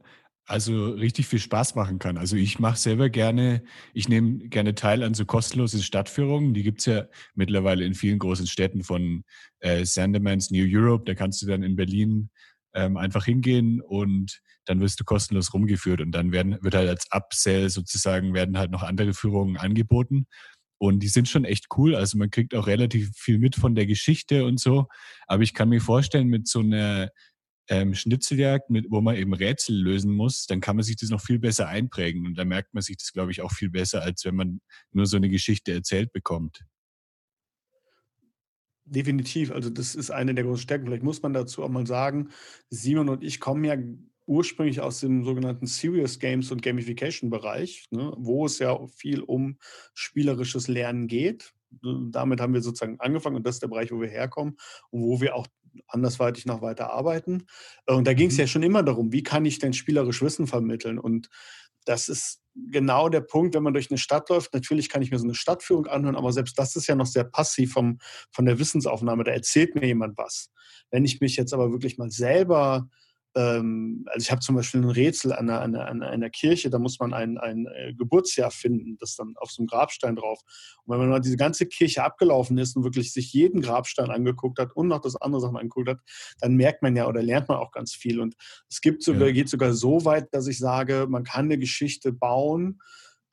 [0.46, 2.16] also richtig viel Spaß machen kann.
[2.16, 6.54] Also ich mache selber gerne, ich nehme gerne teil an so kostenlosen Stadtführungen.
[6.54, 9.24] Die gibt es ja mittlerweile in vielen großen Städten von
[9.58, 11.04] äh, Sandemans New Europe.
[11.04, 12.30] Da kannst du dann in Berlin
[12.74, 17.06] ähm, einfach hingehen und dann wirst du kostenlos rumgeführt und dann werden, wird halt als
[17.10, 20.26] Upsell sozusagen werden halt noch andere Führungen angeboten.
[20.78, 21.94] Und die sind schon echt cool.
[21.94, 24.86] Also man kriegt auch relativ viel mit von der Geschichte und so.
[25.26, 27.10] Aber ich kann mir vorstellen, mit so einer
[27.68, 31.20] ähm, Schnitzeljagd, mit, wo man eben Rätsel lösen muss, dann kann man sich das noch
[31.20, 32.26] viel besser einprägen.
[32.26, 34.60] Und da merkt man sich das, glaube ich, auch viel besser, als wenn man
[34.92, 36.64] nur so eine Geschichte erzählt bekommt.
[38.84, 39.50] Definitiv.
[39.50, 40.86] Also das ist eine der großen Stärken.
[40.86, 42.28] Vielleicht muss man dazu auch mal sagen,
[42.70, 43.76] Simon und ich kommen ja
[44.26, 49.58] ursprünglich aus dem sogenannten Serious Games und Gamification Bereich, ne, wo es ja viel um
[49.94, 51.54] spielerisches Lernen geht.
[51.82, 54.56] Damit haben wir sozusagen angefangen und das ist der Bereich, wo wir herkommen
[54.90, 55.46] und wo wir auch
[55.88, 57.46] andersweitig noch weiter arbeiten.
[57.86, 58.40] Und da ging es mhm.
[58.40, 60.98] ja schon immer darum, wie kann ich denn spielerisch Wissen vermitteln?
[60.98, 61.28] Und
[61.84, 64.54] das ist genau der Punkt, wenn man durch eine Stadt läuft.
[64.54, 67.24] Natürlich kann ich mir so eine Stadtführung anhören, aber selbst das ist ja noch sehr
[67.24, 67.98] passiv vom,
[68.32, 69.24] von der Wissensaufnahme.
[69.24, 70.50] Da erzählt mir jemand was.
[70.90, 72.88] Wenn ich mich jetzt aber wirklich mal selber
[73.36, 76.78] ähm, also ich habe zum Beispiel ein Rätsel an einer, an einer, einer Kirche, da
[76.78, 80.40] muss man ein, ein äh, Geburtsjahr finden, das dann auf so einem Grabstein drauf.
[80.84, 84.58] Und wenn man mal diese ganze Kirche abgelaufen ist und wirklich sich jeden Grabstein angeguckt
[84.58, 86.00] hat und noch das andere Sachen angeguckt hat,
[86.40, 88.20] dann merkt man ja oder lernt man auch ganz viel.
[88.20, 88.34] Und
[88.70, 89.34] es gibt sogar, ja.
[89.34, 92.80] geht sogar so weit, dass ich sage, man kann eine Geschichte bauen,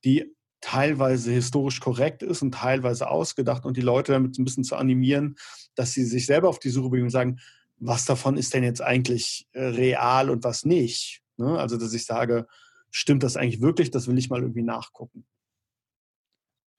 [0.04, 4.76] die teilweise historisch korrekt ist und teilweise ausgedacht und die Leute damit ein bisschen zu
[4.76, 5.36] animieren,
[5.74, 7.38] dass sie sich selber auf die Suche begeben und sagen,
[7.86, 11.22] was davon ist denn jetzt eigentlich äh, real und was nicht.
[11.36, 11.58] Ne?
[11.58, 12.46] Also, dass ich sage,
[12.90, 13.90] stimmt das eigentlich wirklich?
[13.90, 15.26] Das will ich mal irgendwie nachgucken.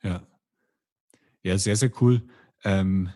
[0.02, 0.26] Ja.
[1.44, 2.28] Ja, sehr, sehr cool.
[2.64, 3.12] Ähm,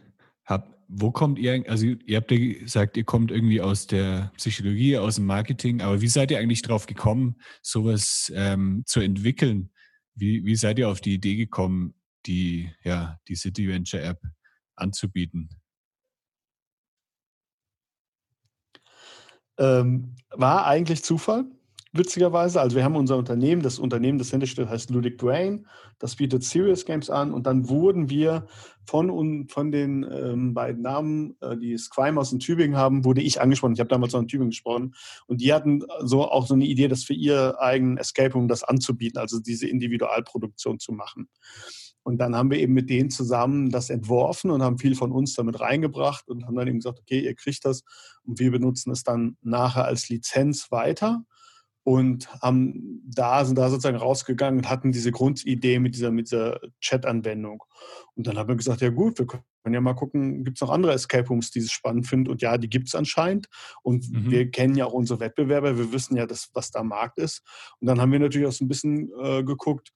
[0.45, 4.97] hab, wo kommt ihr, also ihr habt ja gesagt, ihr kommt irgendwie aus der Psychologie,
[4.97, 9.71] aus dem Marketing, aber wie seid ihr eigentlich drauf gekommen, sowas ähm, zu entwickeln?
[10.13, 11.95] Wie, wie seid ihr auf die Idee gekommen,
[12.27, 14.21] die, ja, die City Venture App
[14.75, 15.49] anzubieten?
[19.59, 21.45] Ähm, war eigentlich Zufall,
[21.91, 22.61] witzigerweise.
[22.61, 25.67] Also wir haben unser Unternehmen, das Unternehmen, das hinter steht, heißt Ludic Brain.
[25.97, 28.47] Das bietet Serious Games an und dann wurden wir
[28.85, 33.73] von, von den ähm, beiden Namen, äh, die Squime in Tübingen haben, wurde ich angesprochen.
[33.73, 34.95] Ich habe damals noch in Tübingen gesprochen
[35.27, 38.63] und die hatten so auch so eine Idee, das für ihr eigenen Escape Room das
[38.63, 41.27] anzubieten, also diese Individualproduktion zu machen.
[42.03, 45.35] Und dann haben wir eben mit denen zusammen das entworfen und haben viel von uns
[45.35, 47.83] damit reingebracht und haben dann eben gesagt, okay, ihr kriegt das
[48.23, 51.23] und wir benutzen es dann nachher als Lizenz weiter
[51.83, 56.59] und haben da sind da sozusagen rausgegangen und hatten diese Grundidee mit dieser, mit dieser
[56.81, 57.63] Chat-Anwendung.
[58.15, 60.69] Und dann haben wir gesagt, ja gut, wir können ja mal gucken, gibt es noch
[60.69, 62.29] andere Escape Rooms, die es spannend finden?
[62.29, 63.47] Und ja, die gibt es anscheinend.
[63.81, 64.29] Und mhm.
[64.29, 67.41] wir kennen ja auch unsere Wettbewerber, wir wissen ja, dass, was da Markt ist.
[67.79, 69.91] Und dann haben wir natürlich auch so ein bisschen äh, geguckt,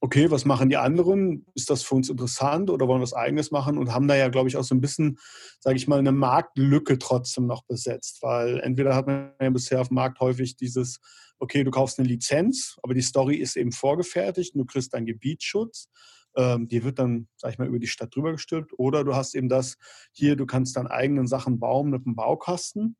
[0.00, 1.46] okay, was machen die anderen?
[1.54, 3.78] Ist das für uns interessant oder wollen wir was eigenes machen?
[3.78, 5.18] Und haben da ja, glaube ich, auch so ein bisschen,
[5.60, 8.18] sage ich mal, eine Marktlücke trotzdem noch besetzt.
[8.22, 10.98] Weil entweder hat man ja bisher auf dem Markt häufig dieses,
[11.38, 15.06] okay, du kaufst eine Lizenz, aber die Story ist eben vorgefertigt und du kriegst deinen
[15.06, 15.88] Gebietsschutz.
[16.36, 18.72] Ähm, die wird dann, sag ich mal, über die Stadt drüber gestülpt.
[18.76, 19.76] Oder du hast eben das,
[20.12, 22.96] hier, du kannst dann eigenen Sachen bauen mit einem Baukasten.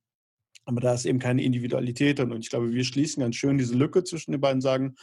[0.67, 2.33] Aber da ist eben keine Individualität drin.
[2.33, 4.97] Und ich glaube, wir schließen ganz schön diese Lücke zwischen den beiden sagen,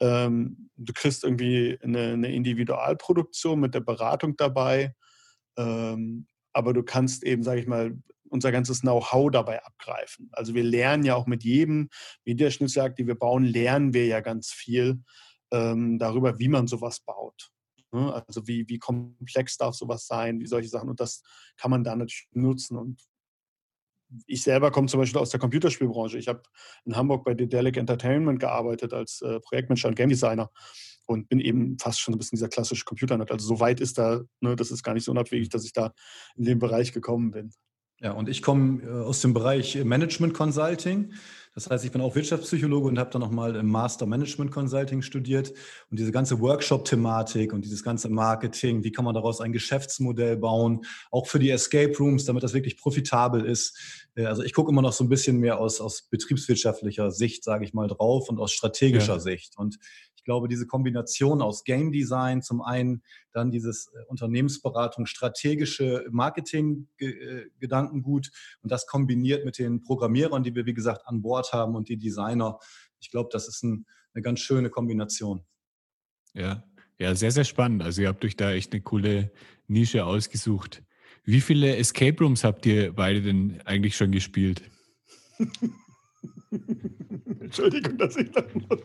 [0.00, 4.94] ähm, du kriegst irgendwie eine, eine, Individualproduktion mit der Beratung dabei,
[5.56, 7.98] ähm, aber du kannst eben, sage ich mal,
[8.30, 10.28] unser ganzes Know-how dabei abgreifen.
[10.32, 11.88] Also wir lernen ja auch mit jedem
[12.26, 15.02] Mediaschnitzeljagd, die wir bauen, lernen wir ja ganz viel
[15.50, 17.50] ähm, darüber, wie man sowas baut.
[17.92, 18.22] Ne?
[18.26, 20.90] Also wie, wie komplex darf sowas sein, wie solche Sachen.
[20.90, 21.22] Und das
[21.56, 22.76] kann man da natürlich nutzen.
[22.76, 23.02] Und
[24.26, 26.18] ich selber komme zum Beispiel aus der Computerspielbranche.
[26.18, 26.42] Ich habe
[26.84, 30.50] in Hamburg bei Dedelic Entertainment gearbeitet als äh, Projektmanager und Game Designer
[31.06, 33.30] und bin eben fast schon ein bisschen dieser klassische Computernerd.
[33.30, 35.92] Also so weit ist da, ne, das ist gar nicht so unabwegig, dass ich da
[36.36, 37.52] in den Bereich gekommen bin.
[38.00, 41.12] Ja, und ich komme äh, aus dem Bereich Management Consulting.
[41.54, 45.52] Das heißt, ich bin auch Wirtschaftspsychologe und habe dann nochmal im Master Management Consulting studiert.
[45.90, 50.84] Und diese ganze Workshop-Thematik und dieses ganze Marketing, wie kann man daraus ein Geschäftsmodell bauen,
[51.10, 53.76] auch für die Escape Rooms, damit das wirklich profitabel ist.
[54.14, 57.64] Äh, also ich gucke immer noch so ein bisschen mehr aus, aus betriebswirtschaftlicher Sicht, sage
[57.64, 59.20] ich mal, drauf und aus strategischer ja.
[59.20, 59.58] Sicht.
[59.58, 59.78] Und
[60.18, 68.26] ich glaube, diese Kombination aus Game Design, zum einen dann dieses äh, Unternehmensberatung, strategische Marketing-Gedankengut
[68.26, 68.30] äh,
[68.62, 71.98] und das kombiniert mit den Programmierern, die wir, wie gesagt, an Bord haben und die
[71.98, 72.58] Designer.
[72.98, 75.44] Ich glaube, das ist ein, eine ganz schöne Kombination.
[76.34, 76.64] Ja,
[76.98, 77.84] ja, sehr, sehr spannend.
[77.84, 79.30] Also ihr habt euch da echt eine coole
[79.68, 80.82] Nische ausgesucht.
[81.22, 84.68] Wie viele Escape Rooms habt ihr beide denn eigentlich schon gespielt?
[87.40, 88.80] Entschuldigung, dass ich das muss.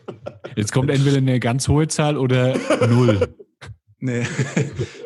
[0.56, 2.56] Jetzt kommt entweder eine ganz hohe Zahl oder
[2.88, 3.34] null.
[4.04, 4.22] Nee.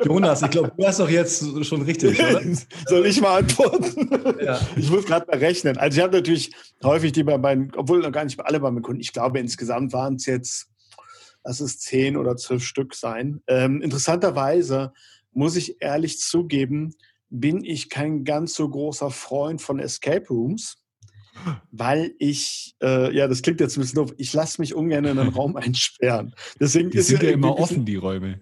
[0.05, 2.43] Jonas, ich glaube, du hast doch jetzt schon richtig, oder?
[2.89, 4.11] Soll ich mal antworten?
[4.45, 4.61] Ja.
[4.75, 5.79] Ich muss gerade mal rechnen.
[5.79, 6.51] Also ich habe natürlich
[6.83, 9.93] häufig die bei meinen, obwohl noch gar nicht alle bei meinen Kunden, ich glaube insgesamt
[9.93, 10.67] waren es jetzt,
[11.45, 13.41] lass es zehn oder zwölf Stück sein.
[13.47, 14.93] Ähm, interessanterweise
[15.31, 16.93] muss ich ehrlich zugeben,
[17.31, 20.77] bin ich kein ganz so großer Freund von Escape Rooms
[21.71, 25.19] weil ich, äh, ja, das klingt jetzt ein bisschen doof, ich lasse mich ungern in
[25.19, 26.35] einen Raum einsperren.
[26.61, 28.41] Deswegen die sind ja immer offen, die Räume.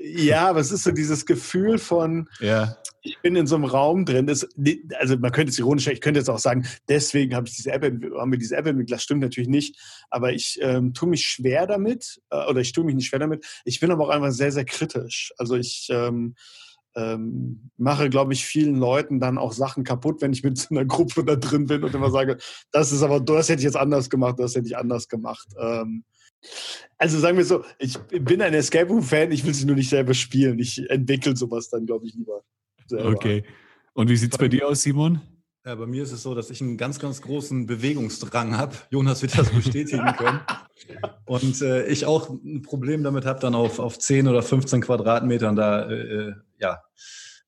[0.00, 2.76] Ja, aber es ist so dieses Gefühl von, ja.
[3.02, 4.28] ich bin in so einem Raum drin.
[4.28, 4.46] Das,
[4.96, 7.82] also man könnte es ironisch, ich könnte jetzt auch sagen, deswegen habe ich diese App,
[7.82, 8.92] haben wir diese App entwickelt.
[8.92, 9.76] Das stimmt natürlich nicht.
[10.08, 13.44] Aber ich ähm, tue mich schwer damit, äh, oder ich tue mich nicht schwer damit.
[13.64, 15.32] Ich bin aber auch einfach sehr, sehr kritisch.
[15.36, 16.36] Also ich ähm,
[16.98, 20.84] ähm, mache, glaube ich, vielen Leuten dann auch Sachen kaputt, wenn ich mit so einer
[20.84, 22.38] Gruppe da drin bin und immer sage,
[22.72, 25.46] das ist aber, das hätte ich jetzt anders gemacht, das hätte ich anders gemacht.
[25.60, 26.04] Ähm,
[26.96, 30.14] also sagen wir so, ich bin ein Escape Room-Fan, ich will sie nur nicht selber
[30.14, 30.58] spielen.
[30.58, 32.42] Ich entwickle sowas dann, glaube ich, lieber.
[32.86, 33.10] Selber.
[33.10, 33.44] Okay.
[33.94, 35.20] Und wie sieht es bei dir aus, Simon?
[35.64, 38.76] Ja, bei mir ist es so, dass ich einen ganz, ganz großen Bewegungsdrang habe.
[38.90, 40.40] Jonas wird das bestätigen können.
[41.26, 45.56] Und äh, ich auch ein Problem damit habe, dann auf, auf 10 oder 15 Quadratmetern
[45.56, 46.82] da äh, äh, ja,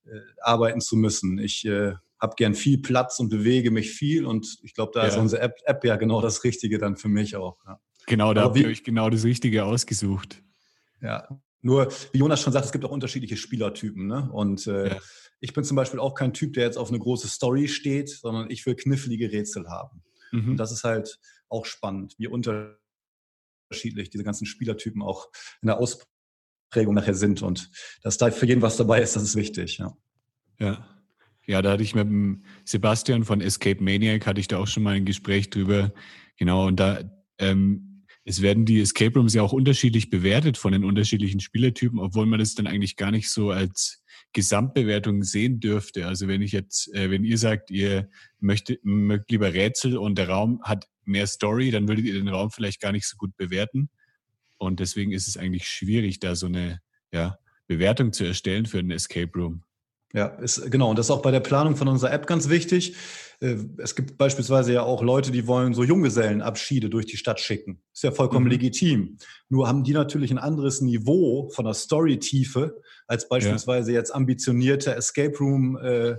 [0.05, 1.39] äh, arbeiten zu müssen.
[1.39, 4.27] Ich äh, habe gern viel Platz und bewege mich viel.
[4.27, 5.09] Und ich glaube, da ja.
[5.09, 7.57] ist unsere App, App, ja genau das Richtige dann für mich auch.
[7.67, 7.81] Ja.
[8.07, 10.43] Genau, da habt ihr euch genau das Richtige ausgesucht.
[11.01, 11.29] Ja,
[11.63, 14.07] nur, wie Jonas schon sagt, es gibt auch unterschiedliche Spielertypen.
[14.07, 14.31] Ne?
[14.33, 14.99] Und äh, ja.
[15.41, 18.51] ich bin zum Beispiel auch kein Typ, der jetzt auf eine große Story steht, sondern
[18.51, 20.03] ich will knifflige Rätsel haben.
[20.33, 20.51] Mhm.
[20.51, 22.80] Und das ist halt auch spannend, wie unterschiedlich
[23.71, 25.29] diese ganzen Spielertypen auch
[25.63, 27.43] in der Ausprägung nachher sind.
[27.43, 27.71] Und
[28.03, 29.79] dass da für jeden was dabei ist, das ist wichtig.
[29.79, 29.97] Ja.
[30.59, 30.87] Ja.
[31.47, 34.83] Ja, da hatte ich mit dem Sebastian von Escape Maniac, hatte ich da auch schon
[34.83, 35.93] mal ein Gespräch drüber.
[36.37, 37.01] Genau, und da
[37.39, 37.91] ähm,
[38.25, 42.39] es werden die Escape Rooms ja auch unterschiedlich bewertet von den unterschiedlichen Spielertypen, obwohl man
[42.39, 46.07] das dann eigentlich gar nicht so als Gesamtbewertung sehen dürfte.
[46.07, 50.29] Also wenn ich jetzt, äh, wenn ihr sagt, ihr möchtet, mögt lieber Rätsel und der
[50.29, 53.91] Raum hat mehr Story, dann würdet ihr den Raum vielleicht gar nicht so gut bewerten.
[54.59, 56.81] Und deswegen ist es eigentlich schwierig, da so eine
[57.13, 59.63] ja, Bewertung zu erstellen für einen Escape Room.
[60.13, 60.91] Ja, ist, genau.
[60.91, 62.97] Und das ist auch bei der Planung von unserer App ganz wichtig.
[63.41, 67.81] Äh, es gibt beispielsweise ja auch Leute, die wollen so Junggesellenabschiede durch die Stadt schicken.
[67.95, 68.51] Ist ja vollkommen mhm.
[68.51, 69.19] legitim.
[69.49, 73.99] Nur haben die natürlich ein anderes Niveau von der Storytiefe als beispielsweise ja.
[73.99, 76.17] jetzt ambitionierte Escape Room äh,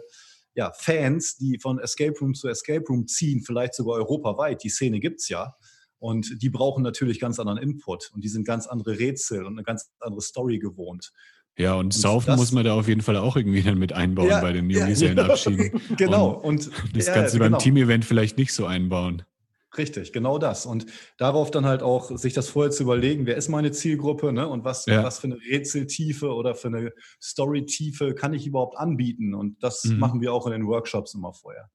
[0.54, 4.64] ja, Fans, die von Escape Room zu Escape Room ziehen, vielleicht sogar europaweit.
[4.64, 5.56] Die Szene gibt's ja.
[6.00, 9.64] Und die brauchen natürlich ganz anderen Input und die sind ganz andere Rätsel und eine
[9.64, 11.12] ganz andere Story gewohnt.
[11.58, 14.30] Ja, und, und Saufen muss man da auf jeden Fall auch irgendwie dann mit einbauen
[14.30, 15.72] ja, bei den Junggesellenabschieden.
[15.90, 16.32] Ja, genau.
[16.32, 17.52] Und, und das ja, kannst du genau.
[17.52, 19.24] beim Team-Event vielleicht nicht so einbauen.
[19.78, 20.66] Richtig, genau das.
[20.66, 20.86] Und
[21.18, 24.48] darauf dann halt auch sich das vorher zu überlegen, wer ist meine Zielgruppe ne?
[24.48, 25.04] und was, ja.
[25.04, 29.34] was für eine Rätseltiefe oder für eine Storytiefe kann ich überhaupt anbieten.
[29.34, 30.00] Und das mhm.
[30.00, 31.70] machen wir auch in den Workshops immer vorher.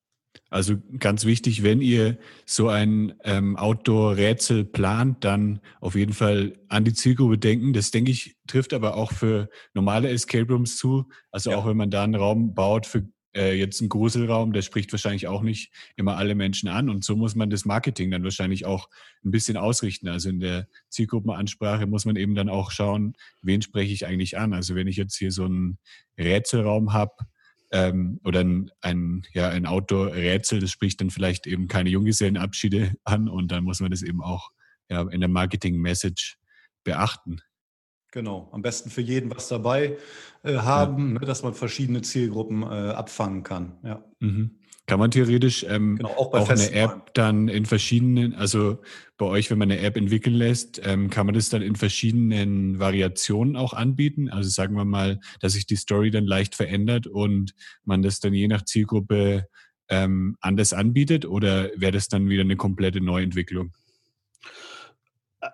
[0.51, 6.85] Also ganz wichtig, wenn ihr so ein ähm, Outdoor-Rätsel plant, dann auf jeden Fall an
[6.85, 7.73] die Zielgruppe denken.
[7.73, 11.09] Das denke ich trifft aber auch für normale Escape Rooms zu.
[11.31, 11.57] Also ja.
[11.57, 15.29] auch wenn man da einen Raum baut für äh, jetzt einen Gruselraum, der spricht wahrscheinlich
[15.29, 16.89] auch nicht immer alle Menschen an.
[16.89, 18.89] Und so muss man das Marketing dann wahrscheinlich auch
[19.25, 20.09] ein bisschen ausrichten.
[20.09, 24.55] Also in der Zielgruppenansprache muss man eben dann auch schauen, wen spreche ich eigentlich an.
[24.55, 25.79] Also wenn ich jetzt hier so einen
[26.19, 27.15] Rätselraum habe,
[27.73, 33.29] ähm, oder ein, ein, ja, ein Outdoor-Rätsel, das spricht dann vielleicht eben keine Junggesellenabschiede an
[33.29, 34.51] und dann muss man das eben auch
[34.89, 36.39] ja, in der Marketing-Message
[36.85, 37.41] beachten.
[38.17, 39.99] Genau, am besten für jeden was dabei
[40.43, 41.21] äh, haben, ja.
[41.21, 43.75] ne, dass man verschiedene Zielgruppen äh, abfangen kann.
[43.85, 44.03] Ja.
[44.21, 44.53] Mhm.
[44.87, 48.79] Kann man theoretisch ähm, genau, auch, auch eine App dann in verschiedenen, also
[49.19, 52.79] bei euch, wenn man eine App entwickeln lässt, ähm, kann man das dann in verschiedenen
[52.79, 54.31] Variationen auch anbieten?
[54.31, 58.33] Also sagen wir mal, dass sich die Story dann leicht verändert und man das dann
[58.33, 59.47] je nach Zielgruppe
[59.91, 63.73] ähm, anders anbietet oder wäre das dann wieder eine komplette Neuentwicklung?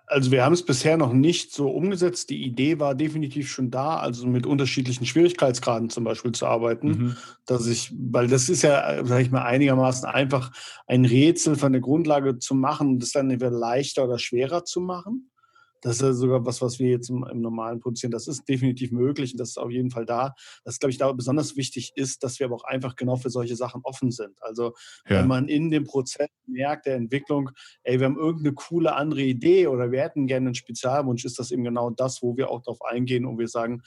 [0.06, 2.30] Also wir haben es bisher noch nicht so umgesetzt.
[2.30, 7.16] Die Idee war definitiv schon da, also mit unterschiedlichen Schwierigkeitsgraden zum Beispiel zu arbeiten, mhm.
[7.46, 10.52] dass ich, weil das ist ja, sage ich mal, einigermaßen einfach,
[10.86, 14.80] ein Rätsel von der Grundlage zu machen und das dann entweder leichter oder schwerer zu
[14.80, 15.31] machen.
[15.82, 18.12] Das ist sogar was, was wir jetzt im, im, normalen produzieren.
[18.12, 20.34] Das ist definitiv möglich und das ist auf jeden Fall da.
[20.64, 23.56] Das, glaube ich, da besonders wichtig ist, dass wir aber auch einfach genau für solche
[23.56, 24.40] Sachen offen sind.
[24.42, 24.74] Also
[25.08, 25.18] ja.
[25.18, 27.50] wenn man in dem Prozess merkt, der Entwicklung,
[27.82, 31.50] ey, wir haben irgendeine coole andere Idee oder wir hätten gerne einen Spezialwunsch, ist das
[31.50, 33.82] eben genau das, wo wir auch darauf eingehen und wir sagen,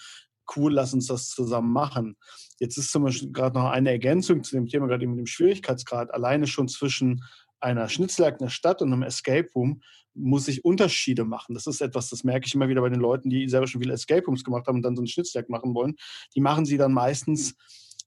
[0.56, 2.18] cool, lass uns das zusammen machen.
[2.60, 6.14] Jetzt ist zum Beispiel gerade noch eine Ergänzung zu dem Thema, gerade mit dem Schwierigkeitsgrad,
[6.14, 7.24] alleine schon zwischen
[7.60, 9.82] einer Schnitzeljagd in der Stadt und einem Escape Room
[10.16, 11.53] muss ich Unterschiede machen.
[11.53, 13.93] Das ist etwas, das merke ich immer wieder bei den Leuten, die selber schon viele
[13.93, 15.95] Escape Rooms gemacht haben und dann so einen Schnitzeljagd machen wollen.
[16.36, 17.55] Die machen sie dann meistens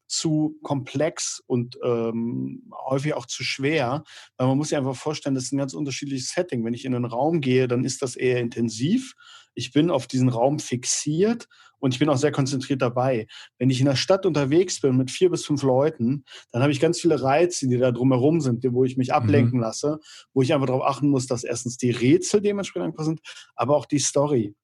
[0.08, 4.04] zu komplex und ähm, häufig auch zu schwer,
[4.36, 6.64] weil man muss sich einfach vorstellen, das ist ein ganz unterschiedliches Setting.
[6.64, 9.14] Wenn ich in einen Raum gehe, dann ist das eher intensiv.
[9.58, 11.48] Ich bin auf diesen Raum fixiert
[11.80, 13.26] und ich bin auch sehr konzentriert dabei.
[13.58, 16.80] Wenn ich in der Stadt unterwegs bin mit vier bis fünf Leuten, dann habe ich
[16.80, 19.64] ganz viele Reize, die da drumherum sind, wo ich mich ablenken mhm.
[19.64, 19.98] lasse,
[20.32, 23.20] wo ich einfach darauf achten muss, dass erstens die Rätsel dementsprechend einfach sind,
[23.56, 24.54] aber auch die Story.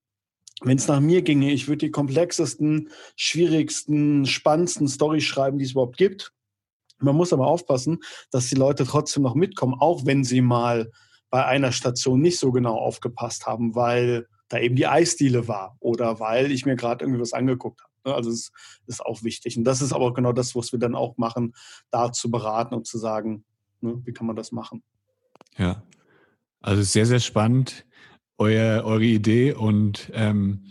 [0.63, 5.73] Wenn es nach mir ginge, ich würde die komplexesten, schwierigsten, spannendsten Storys schreiben, die es
[5.73, 6.33] überhaupt gibt.
[7.01, 7.99] Man muss aber aufpassen,
[8.31, 10.93] dass die Leute trotzdem noch mitkommen, auch wenn sie mal
[11.31, 16.21] bei einer Station nicht so genau aufgepasst haben, weil da eben die Eisdiele war oder
[16.21, 17.93] weil ich mir gerade irgendwie was angeguckt habe.
[18.05, 18.15] Ne?
[18.15, 18.53] Also es
[18.87, 19.59] ist auch wichtig.
[19.59, 21.55] Und das ist aber genau das, was wir dann auch machen,
[21.91, 23.45] da zu beraten und zu sagen,
[23.81, 24.83] ne, wie kann man das machen.
[25.59, 25.83] Ja,
[26.61, 27.85] also sehr, sehr spannend,
[28.39, 29.53] euer, eure Idee.
[29.53, 30.67] Und ähm,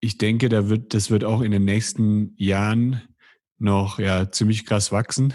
[0.00, 3.02] ich denke, da wird, das wird auch in den nächsten Jahren
[3.58, 5.34] noch ja, ziemlich krass wachsen.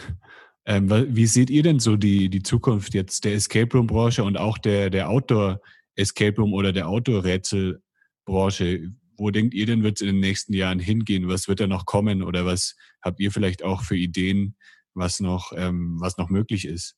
[0.65, 4.37] Ähm, wie seht ihr denn so die, die Zukunft jetzt der Escape Room Branche und
[4.37, 5.61] auch der, der Outdoor
[5.97, 8.91] Escape Room oder der Outdoor-Rätselbranche.
[9.17, 11.27] Wo denkt ihr denn, wird es in den nächsten Jahren hingehen?
[11.27, 12.23] Was wird da noch kommen?
[12.23, 14.55] Oder was habt ihr vielleicht auch für Ideen,
[14.93, 16.95] was noch, ähm, was noch möglich ist?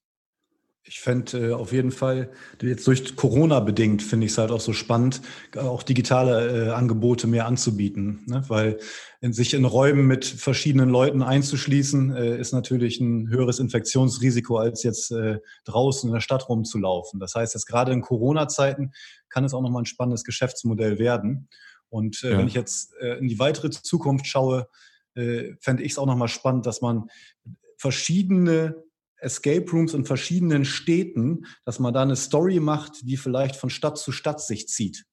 [0.89, 4.59] Ich fände äh, auf jeden Fall, jetzt durch Corona bedingt, finde ich es halt auch
[4.59, 5.21] so spannend,
[5.55, 8.23] auch digitale äh, Angebote mehr anzubieten.
[8.25, 8.43] Ne?
[8.47, 8.79] Weil
[9.21, 14.81] in, sich in Räumen mit verschiedenen Leuten einzuschließen, äh, ist natürlich ein höheres Infektionsrisiko, als
[14.81, 17.19] jetzt äh, draußen in der Stadt rumzulaufen.
[17.19, 18.91] Das heißt, jetzt gerade in Corona-Zeiten
[19.29, 21.49] kann es auch nochmal ein spannendes Geschäftsmodell werden.
[21.89, 22.37] Und äh, ja.
[22.39, 24.67] wenn ich jetzt äh, in die weitere Zukunft schaue,
[25.59, 27.09] fände ich es auch nochmal spannend, dass man
[27.77, 28.75] verschiedene
[29.21, 33.97] Escape Rooms in verschiedenen Städten, dass man da eine Story macht, die vielleicht von Stadt
[33.97, 35.05] zu Stadt sich zieht.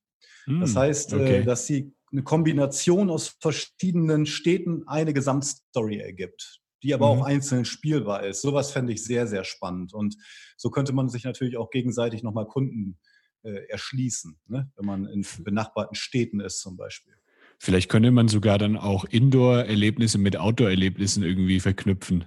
[0.47, 1.45] Mm, das hm, heißt, äh, okay.
[1.45, 7.21] dass sie eine Kombination aus verschiedenen Städten eine Gesamtstory ergibt, die aber mhm.
[7.21, 8.43] auch einzeln spielbar ist.
[8.43, 9.93] Sowas fände ich sehr, sehr spannend.
[9.93, 10.17] Und
[10.57, 12.99] so könnte man sich natürlich auch gegenseitig nochmal Kunden
[13.43, 14.71] äh, erschließen, ne?
[14.77, 17.15] wenn man in benachbarten Städten ist zum Beispiel.
[17.59, 22.27] Vielleicht könnte man sogar dann auch Indoor-Erlebnisse mit Outdoor-Erlebnissen irgendwie verknüpfen.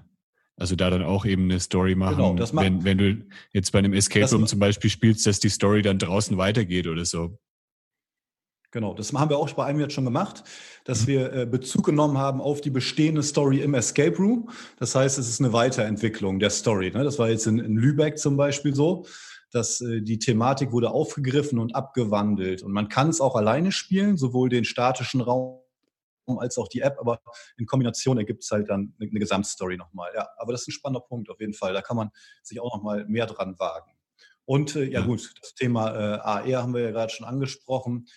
[0.59, 2.17] Also da dann auch eben eine Story machen.
[2.17, 5.49] Genau, das wenn, wenn du jetzt bei einem Escape Room zum Beispiel spielst, dass die
[5.49, 7.37] Story dann draußen weitergeht oder so.
[8.71, 10.43] Genau, das haben wir auch bei einem jetzt schon gemacht,
[10.83, 11.07] dass mhm.
[11.07, 14.49] wir äh, Bezug genommen haben auf die bestehende Story im Escape Room.
[14.77, 16.91] Das heißt, es ist eine Weiterentwicklung der Story.
[16.91, 17.03] Ne?
[17.03, 19.05] Das war jetzt in, in, Lübeck zum Beispiel so,
[19.51, 22.61] dass äh, die Thematik wurde aufgegriffen und abgewandelt.
[22.61, 25.61] Und man kann es auch alleine spielen, sowohl den statischen Raum
[26.37, 27.21] als auch die App, aber
[27.57, 30.11] in Kombination ergibt es halt dann eine, eine Gesamtstory nochmal.
[30.13, 31.73] Ja, aber das ist ein spannender Punkt auf jeden Fall.
[31.73, 32.11] Da kann man
[32.43, 33.91] sich auch nochmal mehr dran wagen.
[34.45, 38.07] Und äh, ja, gut, das Thema äh, AR haben wir ja gerade schon angesprochen.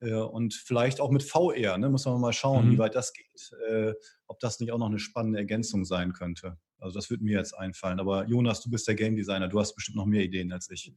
[0.00, 1.88] Äh, und vielleicht auch mit VR, ne?
[1.88, 2.72] muss man mal schauen, mhm.
[2.72, 3.52] wie weit das geht.
[3.68, 3.94] Äh,
[4.26, 6.58] ob das nicht auch noch eine spannende Ergänzung sein könnte.
[6.78, 8.00] Also das würde mir jetzt einfallen.
[8.00, 10.92] Aber Jonas, du bist der Game Designer, du hast bestimmt noch mehr Ideen als ich.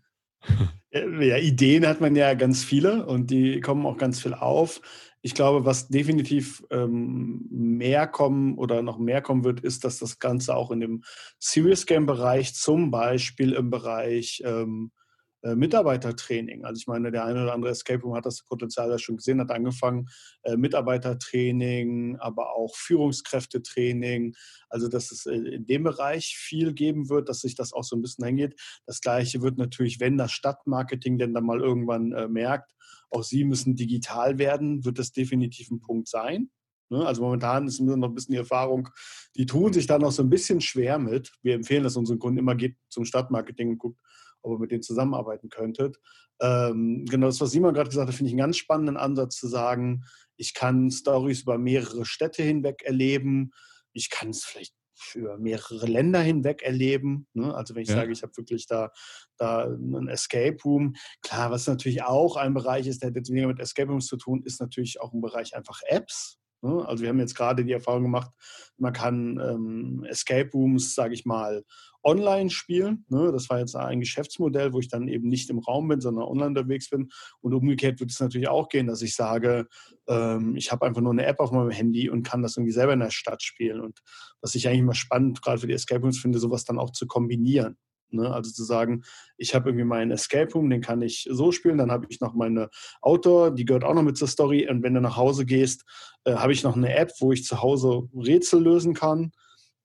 [0.91, 4.81] Ja, Ideen hat man ja ganz viele und die kommen auch ganz viel auf.
[5.21, 10.19] Ich glaube, was definitiv ähm, mehr kommen oder noch mehr kommen wird, ist, dass das
[10.19, 11.03] Ganze auch in dem
[11.39, 15.04] Serious Game Bereich, zum Beispiel im Bereich ähm, äh,
[15.53, 16.65] Mitarbeitertraining.
[16.65, 19.41] Also ich meine, der eine oder andere Escape Room hat das Potenzial ja schon gesehen,
[19.41, 20.07] hat angefangen,
[20.43, 24.33] äh, Mitarbeitertraining, aber auch Führungskräftetraining.
[24.69, 27.95] Also dass es äh, in dem Bereich viel geben wird, dass sich das auch so
[27.95, 28.59] ein bisschen hingeht.
[28.85, 32.71] Das gleiche wird natürlich, wenn das Stadtmarketing denn dann mal irgendwann äh, merkt,
[33.09, 36.49] auch sie müssen digital werden, wird das definitiv ein Punkt sein.
[36.89, 37.05] Ne?
[37.05, 38.89] Also momentan ist nur noch ein bisschen die Erfahrung,
[39.35, 41.31] die tun sich da noch so ein bisschen schwer mit.
[41.41, 43.99] Wir empfehlen das unseren Kunden immer, geht zum Stadtmarketing und guckt,
[44.45, 45.97] ob ihr mit denen zusammenarbeiten könntet.
[46.39, 49.47] Ähm, genau das, was Simon gerade gesagt hat, finde ich einen ganz spannenden Ansatz zu
[49.47, 50.03] sagen,
[50.37, 53.51] ich kann Stories über mehrere Städte hinweg erleben.
[53.93, 57.27] Ich kann es vielleicht für mehrere Länder hinweg erleben.
[57.33, 57.53] Ne?
[57.53, 57.95] Also wenn ich ja.
[57.95, 58.91] sage, ich habe wirklich da,
[59.37, 60.95] da einen Escape Room.
[61.21, 64.17] Klar, was natürlich auch ein Bereich ist, der hat jetzt weniger mit Escape Rooms zu
[64.17, 66.39] tun, ist natürlich auch ein Bereich einfach Apps.
[66.61, 66.85] Ne?
[66.87, 68.31] Also wir haben jetzt gerade die Erfahrung gemacht,
[68.77, 71.63] man kann ähm, Escape Rooms, sage ich mal,
[72.05, 73.03] online spielen.
[73.09, 73.31] Ne?
[73.31, 76.49] Das war jetzt ein Geschäftsmodell, wo ich dann eben nicht im Raum bin, sondern online
[76.49, 77.09] unterwegs bin.
[77.41, 79.67] Und umgekehrt wird es natürlich auch gehen, dass ich sage,
[80.07, 82.93] ähm, ich habe einfach nur eine App auf meinem Handy und kann das irgendwie selber
[82.93, 83.81] in der Stadt spielen.
[83.81, 83.99] Und
[84.39, 87.07] was ich eigentlich immer spannend, gerade für die Escape Rooms finde, sowas dann auch zu
[87.07, 87.75] kombinieren.
[88.11, 88.31] Ne?
[88.31, 89.03] Also zu sagen,
[89.37, 92.35] ich habe irgendwie meinen Escape Room, den kann ich so spielen, dann habe ich noch
[92.35, 92.69] meine
[93.01, 94.69] Outdoor, die gehört auch noch mit zur Story.
[94.69, 95.85] Und wenn du nach Hause gehst,
[96.23, 99.31] äh, habe ich noch eine App, wo ich zu Hause Rätsel lösen kann,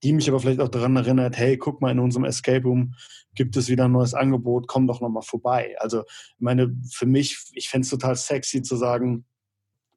[0.03, 2.95] die mich aber vielleicht auch daran erinnert, hey, guck mal, in unserem Escape Room
[3.35, 5.75] gibt es wieder ein neues Angebot, komm doch nochmal vorbei.
[5.79, 9.25] Also, ich meine, für mich, ich fände es total sexy zu sagen,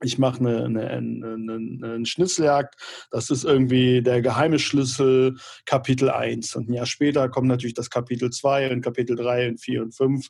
[0.01, 2.75] ich mache eine, eine, eine, eine, Schnitzeljagd,
[3.11, 6.55] das ist irgendwie der geheime Schlüssel Kapitel 1.
[6.55, 9.95] Und ein Jahr später kommt natürlich das Kapitel 2 und Kapitel 3 und 4 und
[9.95, 10.27] 5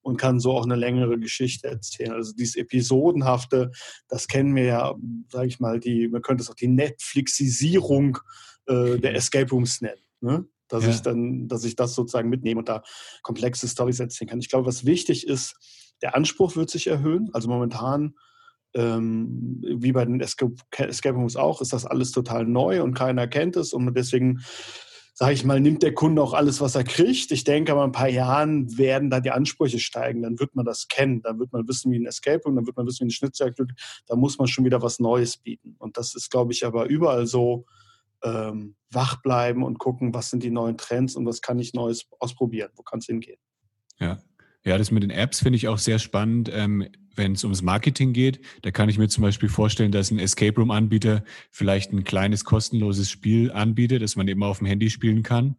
[0.00, 2.12] und kann so auch eine längere Geschichte erzählen.
[2.12, 3.70] Also dieses Episodenhafte,
[4.08, 4.94] das kennen wir ja,
[5.30, 10.00] sage ich mal, die, man könnte es auch die Netflixisierung äh, der Escape Rooms nennen.
[10.20, 10.46] Ne?
[10.68, 10.90] Dass ja.
[10.90, 12.82] ich dann, dass ich das sozusagen mitnehme und da
[13.22, 14.40] komplexe Storys erzählen kann.
[14.40, 15.56] Ich glaube, was wichtig ist,
[16.00, 17.30] der Anspruch wird sich erhöhen.
[17.32, 18.14] Also momentan
[18.74, 23.28] ähm, wie bei den Escape, Escape Rooms auch, ist das alles total neu und keiner
[23.28, 24.40] kennt es und deswegen
[25.14, 27.30] sage ich mal, nimmt der Kunde auch alles, was er kriegt.
[27.32, 30.22] Ich denke, aber in ein paar Jahren werden da die Ansprüche steigen.
[30.22, 31.20] Dann wird man das kennen.
[31.20, 33.54] Dann wird man wissen, wie ein Escape Room, dann wird man wissen, wie ein Schnitzwerk.
[34.06, 35.76] Da muss man schon wieder was Neues bieten.
[35.78, 37.66] Und das ist, glaube ich, aber überall so
[38.22, 42.06] ähm, wach bleiben und gucken, was sind die neuen Trends und was kann ich Neues
[42.18, 42.70] ausprobieren.
[42.76, 43.38] Wo kann es hingehen?
[43.98, 44.18] Ja.
[44.64, 46.48] Ja, das mit den Apps finde ich auch sehr spannend.
[46.52, 50.18] Ähm, wenn es ums Marketing geht, da kann ich mir zum Beispiel vorstellen, dass ein
[50.18, 54.88] Escape Room Anbieter vielleicht ein kleines kostenloses Spiel anbietet, das man eben auf dem Handy
[54.88, 55.56] spielen kann.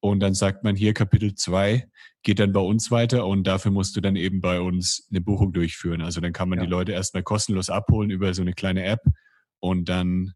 [0.00, 1.88] Und dann sagt man hier Kapitel 2
[2.24, 5.52] geht dann bei uns weiter und dafür musst du dann eben bei uns eine Buchung
[5.52, 6.02] durchführen.
[6.02, 6.64] Also dann kann man ja.
[6.64, 9.00] die Leute erstmal kostenlos abholen über so eine kleine App
[9.60, 10.32] und dann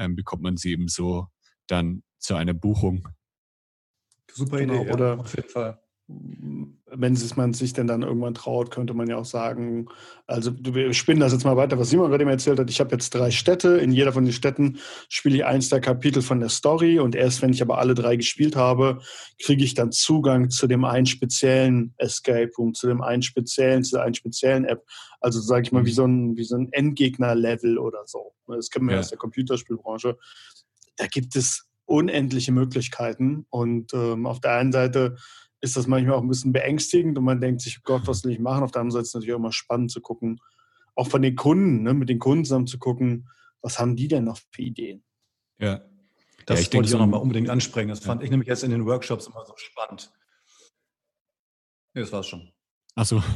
[0.00, 1.28] ähm, bekommt man sie eben so
[1.68, 3.08] dann zu einer Buchung.
[4.32, 5.80] Super genau, Idee, oder ja, auf jeden Fall
[7.00, 9.86] wenn man sich denn dann irgendwann traut, könnte man ja auch sagen,
[10.26, 12.70] also wir spinnen das jetzt mal weiter, was Simon gerade mir erzählt hat.
[12.70, 13.78] Ich habe jetzt drei Städte.
[13.78, 14.78] In jeder von den Städten
[15.08, 18.16] spiele ich eins der Kapitel von der Story und erst wenn ich aber alle drei
[18.16, 19.00] gespielt habe,
[19.42, 23.96] kriege ich dann Zugang zu dem einen speziellen Escape Room, zu dem einen speziellen, zu
[23.96, 24.84] der einen speziellen App.
[25.20, 25.94] Also sage ich mal, wie mhm.
[25.94, 28.34] so ein, wie so ein Endgegner-Level oder so.
[28.46, 29.00] Das kennen wir ja.
[29.00, 30.16] aus der Computerspielbranche.
[30.96, 35.16] Da gibt es unendliche Möglichkeiten und ähm, auf der einen Seite
[35.60, 38.38] ist das manchmal auch ein bisschen beängstigend und man denkt sich, Gott, was will ich
[38.38, 38.62] machen?
[38.62, 40.40] Auf der anderen Seite ist es natürlich auch immer spannend zu gucken,
[40.94, 43.28] auch von den Kunden, ne, mit den Kunden zusammen zu gucken,
[43.62, 45.04] was haben die denn noch für Ideen?
[45.58, 45.82] Ja.
[46.46, 47.88] Das ja, ich wollte ich auch nochmal unbedingt ansprechen.
[47.88, 48.06] Das ja.
[48.06, 50.10] fand ich nämlich jetzt in den Workshops immer so spannend.
[51.94, 52.50] Ja, das war's schon.
[52.94, 53.22] Achso.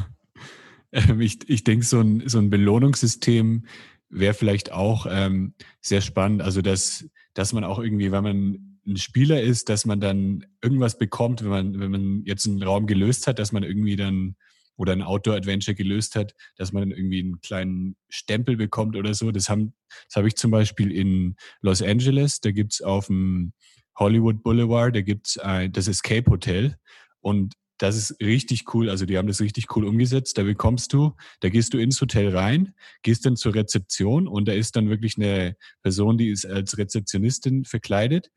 [0.97, 3.67] Ähm, ich, ich denke, so ein, so ein Belohnungssystem
[4.11, 6.41] wäre vielleicht auch ähm, sehr spannend.
[6.41, 10.99] Also, dass, dass man auch irgendwie, wenn man ein Spieler ist, dass man dann irgendwas
[10.99, 14.37] bekommt, wenn man, wenn man jetzt einen Raum gelöst hat, dass man irgendwie dann
[14.77, 19.31] oder ein Outdoor-Adventure gelöst hat, dass man dann irgendwie einen kleinen Stempel bekommt oder so.
[19.31, 19.75] Das, haben,
[20.09, 23.53] das habe ich zum Beispiel in Los Angeles, da gibt's auf dem
[23.97, 26.77] Hollywood Boulevard, da gibt's ein, das Escape Hotel
[27.21, 28.89] und das ist richtig cool.
[28.89, 30.39] Also die haben das richtig cool umgesetzt.
[30.39, 34.53] Da bekommst du, da gehst du ins Hotel rein, gehst dann zur Rezeption und da
[34.53, 38.31] ist dann wirklich eine Person, die ist als Rezeptionistin verkleidet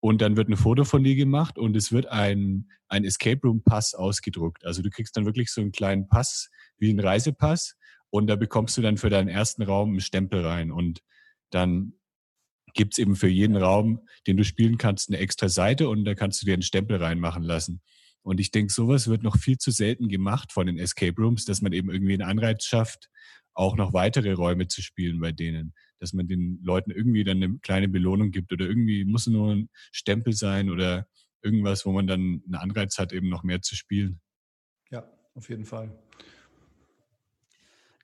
[0.00, 3.62] und dann wird ein Foto von dir gemacht und es wird ein, ein Escape Room
[3.62, 4.64] Pass ausgedruckt.
[4.64, 7.76] Also du kriegst dann wirklich so einen kleinen Pass wie ein Reisepass
[8.10, 11.00] und da bekommst du dann für deinen ersten Raum einen Stempel rein und
[11.50, 11.94] dann
[12.74, 16.42] gibt's eben für jeden Raum, den du spielen kannst, eine extra Seite und da kannst
[16.42, 17.80] du dir einen Stempel reinmachen lassen.
[18.22, 21.62] Und ich denke, sowas wird noch viel zu selten gemacht von den Escape Rooms, dass
[21.62, 23.08] man eben irgendwie einen Anreiz schafft,
[23.54, 27.58] auch noch weitere Räume zu spielen bei denen dass man den Leuten irgendwie dann eine
[27.58, 31.06] kleine Belohnung gibt oder irgendwie muss nur ein Stempel sein oder
[31.42, 34.20] irgendwas, wo man dann einen Anreiz hat, eben noch mehr zu spielen.
[34.90, 35.96] Ja, auf jeden Fall.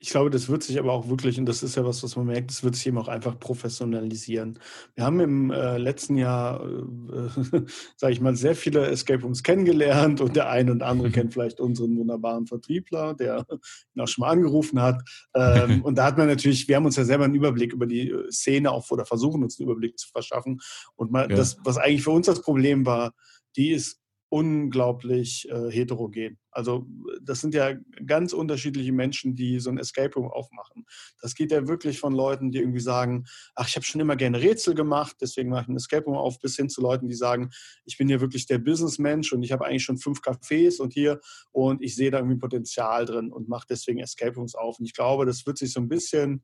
[0.03, 2.26] Ich glaube, das wird sich aber auch wirklich, und das ist ja was, was man
[2.26, 4.59] merkt, das wird sich eben auch einfach professionalisieren.
[4.96, 7.62] Wir haben im äh, letzten Jahr, äh,
[7.96, 11.61] sage ich mal, sehr viele Escape Rooms kennengelernt und der eine und andere kennt vielleicht
[11.61, 13.46] unseren wunderbaren Vertriebler, der
[13.94, 15.09] ihn auch schon mal angerufen hat.
[15.34, 18.11] Ähm, und da hat man natürlich, wir haben uns ja selber einen Überblick über die
[18.11, 20.61] äh, Szene auch oder versuchen uns einen Überblick zu verschaffen.
[20.96, 21.36] Und mal, ja.
[21.36, 23.12] das, was eigentlich für uns das Problem war,
[23.55, 24.01] die ist
[24.33, 26.39] unglaublich äh, heterogen.
[26.51, 26.87] Also
[27.20, 27.74] das sind ja
[28.07, 30.87] ganz unterschiedliche Menschen, die so ein Escape Room aufmachen.
[31.20, 34.41] Das geht ja wirklich von Leuten, die irgendwie sagen, ach, ich habe schon immer gerne
[34.41, 37.51] Rätsel gemacht, deswegen mache ich ein Escape Room auf, bis hin zu Leuten, die sagen,
[37.85, 41.20] ich bin hier wirklich der Businessmensch und ich habe eigentlich schon fünf Cafés und hier
[41.51, 44.78] und ich sehe da irgendwie Potenzial drin und mache deswegen Escape Rooms auf.
[44.78, 46.43] Und ich glaube, das wird sich so ein bisschen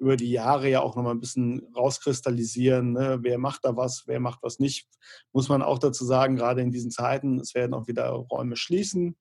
[0.00, 3.18] über die Jahre ja auch nochmal ein bisschen rauskristallisieren, ne?
[3.20, 4.88] wer macht da was, wer macht was nicht.
[5.32, 9.16] Muss man auch dazu sagen, gerade in diesen Zeiten, es werden auch wieder Räume schließen.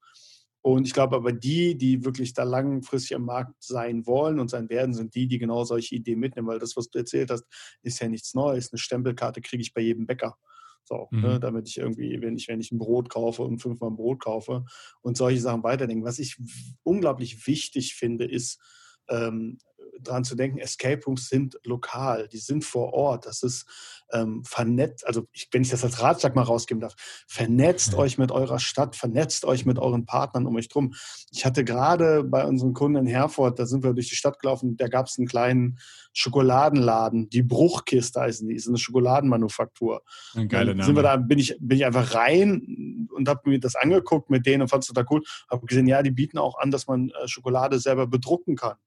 [0.61, 4.69] Und ich glaube aber die, die wirklich da langfristig am Markt sein wollen und sein
[4.69, 7.45] werden, sind die, die genau solche Ideen mitnehmen, weil das, was du erzählt hast,
[7.81, 8.71] ist ja nichts Neues.
[8.71, 10.37] Eine Stempelkarte kriege ich bei jedem Bäcker.
[10.83, 11.23] So, ne, mhm.
[11.23, 14.21] ne, damit ich irgendwie, wenn ich, wenn ich ein Brot kaufe und fünfmal ein Brot
[14.21, 14.65] kaufe
[15.01, 16.05] und solche Sachen weiterdenken.
[16.05, 16.37] Was ich
[16.83, 18.59] unglaublich wichtig finde, ist,
[19.07, 19.59] ähm,
[20.03, 23.25] daran zu denken, Escape Rooms sind lokal, die sind vor Ort.
[23.25, 23.65] Das ist
[24.11, 26.95] ähm, vernetzt, also ich, wenn ich das als Ratschlag mal rausgeben darf,
[27.27, 27.99] vernetzt ja.
[27.99, 30.93] euch mit eurer Stadt, vernetzt euch mit euren Partnern um euch drum.
[31.31, 34.77] Ich hatte gerade bei unseren Kunden in Herford, da sind wir durch die Stadt gelaufen,
[34.77, 35.77] da gab es einen kleinen
[36.13, 40.01] Schokoladenladen, die Bruchkiste heißen die, ist eine Schokoladenmanufaktur.
[40.35, 40.83] Ein geiler Name.
[40.85, 44.45] Sind wir da, bin ich, bin ich einfach rein und habe mir das angeguckt mit
[44.45, 45.23] denen und fand es total cool.
[45.49, 48.77] Habe gesehen, ja, die bieten auch an, dass man äh, Schokolade selber bedrucken kann.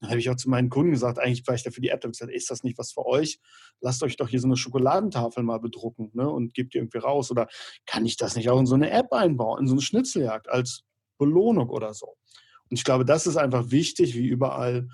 [0.00, 2.08] Dann habe ich auch zu meinen Kunden gesagt, eigentlich war ich dafür die App, da
[2.08, 3.38] gesagt, ist das nicht was für euch?
[3.80, 6.28] Lasst euch doch hier so eine Schokoladentafel mal bedrucken ne?
[6.28, 7.30] und gebt die irgendwie raus.
[7.30, 7.48] Oder
[7.86, 10.82] kann ich das nicht auch in so eine App einbauen, in so eine Schnitzeljagd als
[11.18, 12.16] Belohnung oder so?
[12.70, 14.88] Und ich glaube, das ist einfach wichtig, wie überall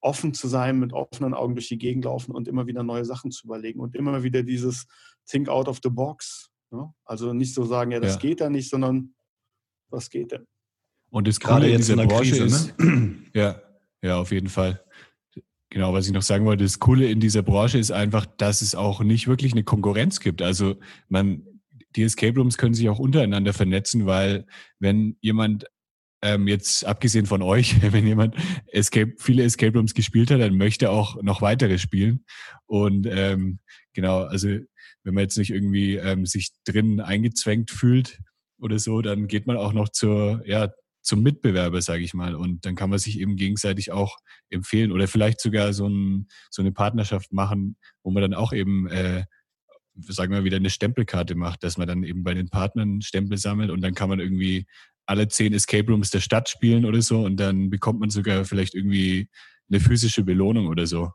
[0.00, 3.30] offen zu sein, mit offenen Augen durch die Gegend laufen und immer wieder neue Sachen
[3.30, 4.86] zu überlegen und immer wieder dieses
[5.26, 6.50] Think out of the box.
[6.70, 6.92] Ne?
[7.04, 8.20] Also nicht so sagen, ja, das ja.
[8.20, 9.14] geht da nicht, sondern
[9.90, 10.46] was geht denn?
[11.10, 13.16] Und das gerade in dieser Branche Krise, ist, ne?
[13.34, 13.60] ja,
[14.02, 14.84] ja, auf jeden Fall.
[15.70, 18.74] Genau, was ich noch sagen wollte, das Coole in dieser Branche ist einfach, dass es
[18.74, 20.42] auch nicht wirklich eine Konkurrenz gibt.
[20.42, 20.76] Also
[21.08, 21.42] man,
[21.94, 24.46] die Escape Rooms können sich auch untereinander vernetzen, weil
[24.80, 25.66] wenn jemand
[26.22, 28.34] ähm, jetzt abgesehen von euch, wenn jemand
[28.66, 32.24] Escape, viele Escape Rooms gespielt hat, dann möchte auch noch weitere spielen.
[32.66, 33.60] Und ähm,
[33.92, 38.20] genau, also wenn man jetzt nicht irgendwie ähm, sich drin eingezwängt fühlt
[38.58, 40.70] oder so, dann geht man auch noch zur, ja,
[41.02, 42.34] zum Mitbewerber, sage ich mal.
[42.34, 44.18] Und dann kann man sich eben gegenseitig auch
[44.50, 48.88] empfehlen oder vielleicht sogar so, ein, so eine Partnerschaft machen, wo man dann auch eben,
[48.88, 49.24] äh,
[50.00, 53.70] sagen wir wieder, eine Stempelkarte macht, dass man dann eben bei den Partnern Stempel sammelt
[53.70, 54.66] und dann kann man irgendwie
[55.06, 58.74] alle zehn Escape Rooms der Stadt spielen oder so und dann bekommt man sogar vielleicht
[58.74, 59.28] irgendwie
[59.68, 61.10] eine physische Belohnung oder so.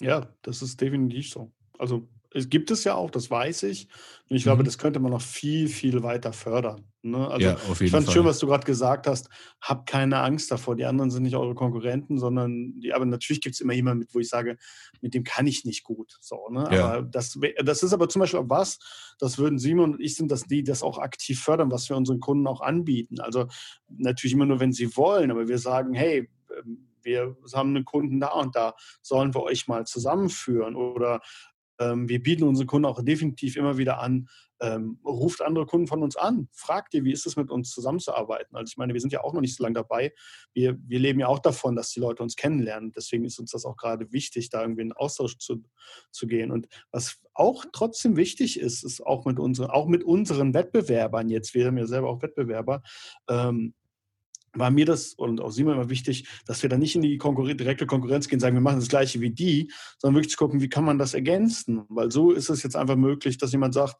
[0.00, 1.52] Ja, das ist definitiv so.
[1.78, 3.88] Also es gibt es ja auch, das weiß ich.
[4.28, 4.66] Und ich glaube, mhm.
[4.66, 6.84] das könnte man noch viel, viel weiter fördern.
[7.02, 7.26] Ne?
[7.28, 9.28] Also ja, auf jeden ich fand es schön, was du gerade gesagt hast.
[9.60, 10.76] Habt keine Angst davor.
[10.76, 14.14] Die anderen sind nicht eure Konkurrenten, sondern die, aber natürlich gibt es immer jemanden mit,
[14.14, 14.56] wo ich sage,
[15.00, 16.18] mit dem kann ich nicht gut.
[16.20, 16.68] So, ne?
[16.70, 16.92] Ja.
[16.92, 18.78] Aber das, das ist aber zum Beispiel auch was,
[19.18, 22.20] das würden Simon und ich sind, dass die das auch aktiv fördern, was wir unseren
[22.20, 23.18] Kunden auch anbieten.
[23.20, 23.46] Also
[23.88, 28.20] natürlich immer nur, wenn sie wollen, aber wir sagen, hey, ähm, wir haben einen Kunden
[28.20, 31.20] da und da, sollen wir euch mal zusammenführen oder
[31.80, 34.28] wir bieten unseren Kunden auch definitiv immer wieder an,
[34.60, 38.56] ähm, ruft andere Kunden von uns an, fragt ihr, wie ist es mit uns zusammenzuarbeiten?
[38.56, 40.12] Also ich meine, wir sind ja auch noch nicht so lange dabei.
[40.52, 42.92] Wir, wir leben ja auch davon, dass die Leute uns kennenlernen.
[42.92, 45.64] Deswegen ist uns das auch gerade wichtig, da irgendwie in Austausch zu,
[46.10, 46.50] zu gehen.
[46.50, 51.54] Und was auch trotzdem wichtig ist, ist auch mit unseren, auch mit unseren Wettbewerbern jetzt,
[51.54, 52.82] wir haben ja selber auch Wettbewerber,
[53.28, 53.74] ähm,
[54.52, 57.56] war mir das und auch Simon immer wichtig, dass wir da nicht in die Konkurren
[57.56, 60.68] direkte Konkurrenz gehen, sagen, wir machen das Gleiche wie die, sondern wirklich zu gucken, wie
[60.68, 61.84] kann man das ergänzen?
[61.88, 63.96] Weil so ist es jetzt einfach möglich, dass jemand sagt,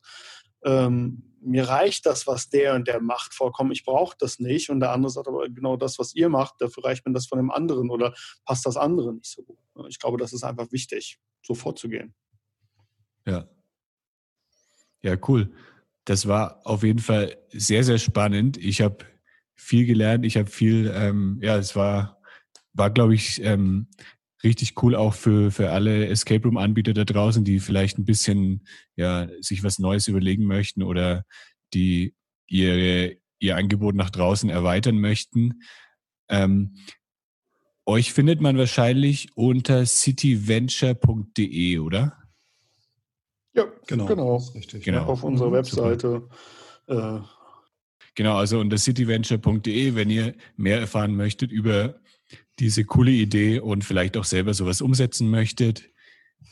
[0.65, 4.71] ähm, mir reicht das, was der und der macht, vollkommen, ich brauche das nicht.
[4.71, 7.39] Und der andere sagt aber genau das, was ihr macht, dafür reicht mir das von
[7.39, 9.59] dem anderen oder passt das andere nicht so gut.
[9.89, 12.15] Ich glaube, das ist einfach wichtig, so vorzugehen.
[13.27, 13.49] Ja.
[15.03, 15.51] Ja, cool.
[16.05, 18.59] Das war auf jeden Fall sehr, sehr spannend.
[18.59, 18.99] Ich habe
[19.61, 20.25] viel gelernt.
[20.25, 22.21] Ich habe viel, ähm, ja, es war,
[22.73, 23.89] war glaube ich, ähm,
[24.43, 28.67] richtig cool auch für, für alle Escape Room Anbieter da draußen, die vielleicht ein bisschen,
[28.97, 31.25] ja, sich was Neues überlegen möchten oder
[31.75, 32.15] die
[32.47, 35.63] ihre, ihr Angebot nach draußen erweitern möchten.
[36.29, 36.77] Ähm,
[37.87, 42.17] euch findet man wahrscheinlich unter cityventure.de, oder?
[43.53, 44.07] Ja, genau.
[44.07, 44.37] genau.
[44.55, 44.85] Richtig.
[44.85, 45.05] Genau.
[45.05, 46.29] Auf unserer Webseite.
[46.87, 47.21] Äh,
[48.15, 52.01] Genau, also unter cityventure.de, wenn ihr mehr erfahren möchtet über
[52.59, 55.89] diese coole Idee und vielleicht auch selber sowas umsetzen möchtet.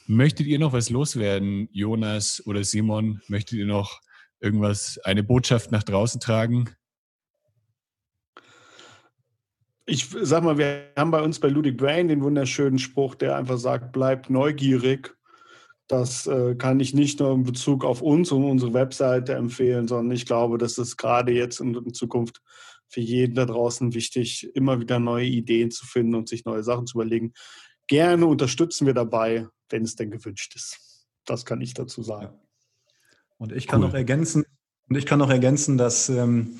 [0.06, 3.20] Möchtet ihr noch was loswerden, Jonas oder Simon?
[3.28, 4.00] Möchtet ihr noch
[4.40, 6.70] irgendwas, eine Botschaft nach draußen tragen?
[9.84, 13.58] Ich sag mal, wir haben bei uns bei Ludwig Brain den wunderschönen Spruch, der einfach
[13.58, 15.17] sagt, bleibt neugierig
[15.88, 20.14] das äh, kann ich nicht nur in Bezug auf uns und unsere Webseite empfehlen, sondern
[20.14, 22.42] ich glaube, das ist gerade jetzt in, in Zukunft
[22.88, 26.86] für jeden da draußen wichtig, immer wieder neue Ideen zu finden und sich neue Sachen
[26.86, 27.32] zu überlegen.
[27.86, 31.06] Gerne unterstützen wir dabei, wenn es denn gewünscht ist.
[31.24, 32.38] Das kann ich dazu sagen.
[33.38, 33.88] Und ich kann cool.
[33.88, 34.44] noch ergänzen,
[34.88, 36.58] und ich kann noch ergänzen, dass ähm,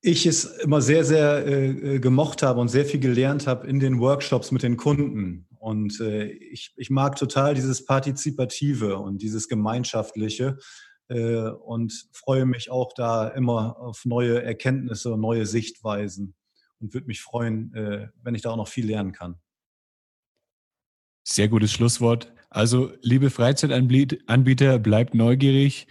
[0.00, 3.98] ich es immer sehr, sehr äh, gemocht habe und sehr viel gelernt habe in den
[3.98, 5.47] Workshops mit den Kunden.
[5.58, 10.58] Und äh, ich, ich mag total dieses Partizipative und dieses Gemeinschaftliche
[11.08, 16.34] äh, und freue mich auch da immer auf neue Erkenntnisse und neue Sichtweisen
[16.80, 19.36] und würde mich freuen, äh, wenn ich da auch noch viel lernen kann.
[21.24, 22.32] Sehr gutes Schlusswort.
[22.50, 25.86] Also, liebe Freizeitanbieter, bleibt neugierig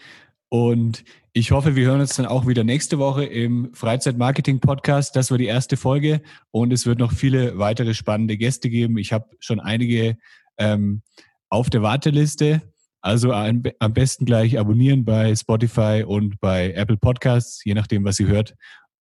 [0.50, 5.16] und ich hoffe, wir hören uns dann auch wieder nächste Woche im Freizeitmarketing-Podcast.
[5.16, 6.22] Das war die erste Folge
[6.52, 8.98] und es wird noch viele weitere spannende Gäste geben.
[8.98, 10.18] Ich habe schon einige
[10.58, 11.04] ähm,
[11.50, 12.62] auf der Warteliste.
[13.02, 13.62] Also am
[13.94, 18.56] besten gleich abonnieren bei Spotify und bei Apple Podcasts, je nachdem, was ihr hört.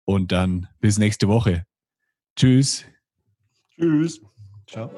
[0.03, 1.65] Und dann bis nächste Woche.
[2.35, 2.85] Tschüss.
[3.75, 4.21] Tschüss.
[4.67, 4.91] Ciao.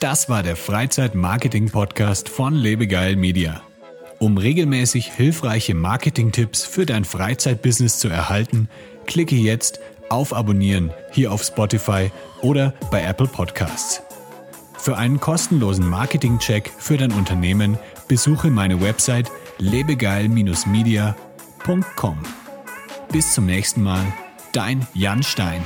[0.00, 3.62] Das war der Freizeit-Marketing-Podcast von Lebegeil Media.
[4.22, 8.68] Um regelmäßig hilfreiche Marketing-Tipps für dein Freizeitbusiness zu erhalten,
[9.04, 14.00] klicke jetzt auf Abonnieren hier auf Spotify oder bei Apple Podcasts.
[14.78, 22.18] Für einen kostenlosen Marketing-Check für dein Unternehmen besuche meine Website lebegeil-media.com.
[23.10, 24.04] Bis zum nächsten Mal,
[24.52, 25.62] dein Jan Stein.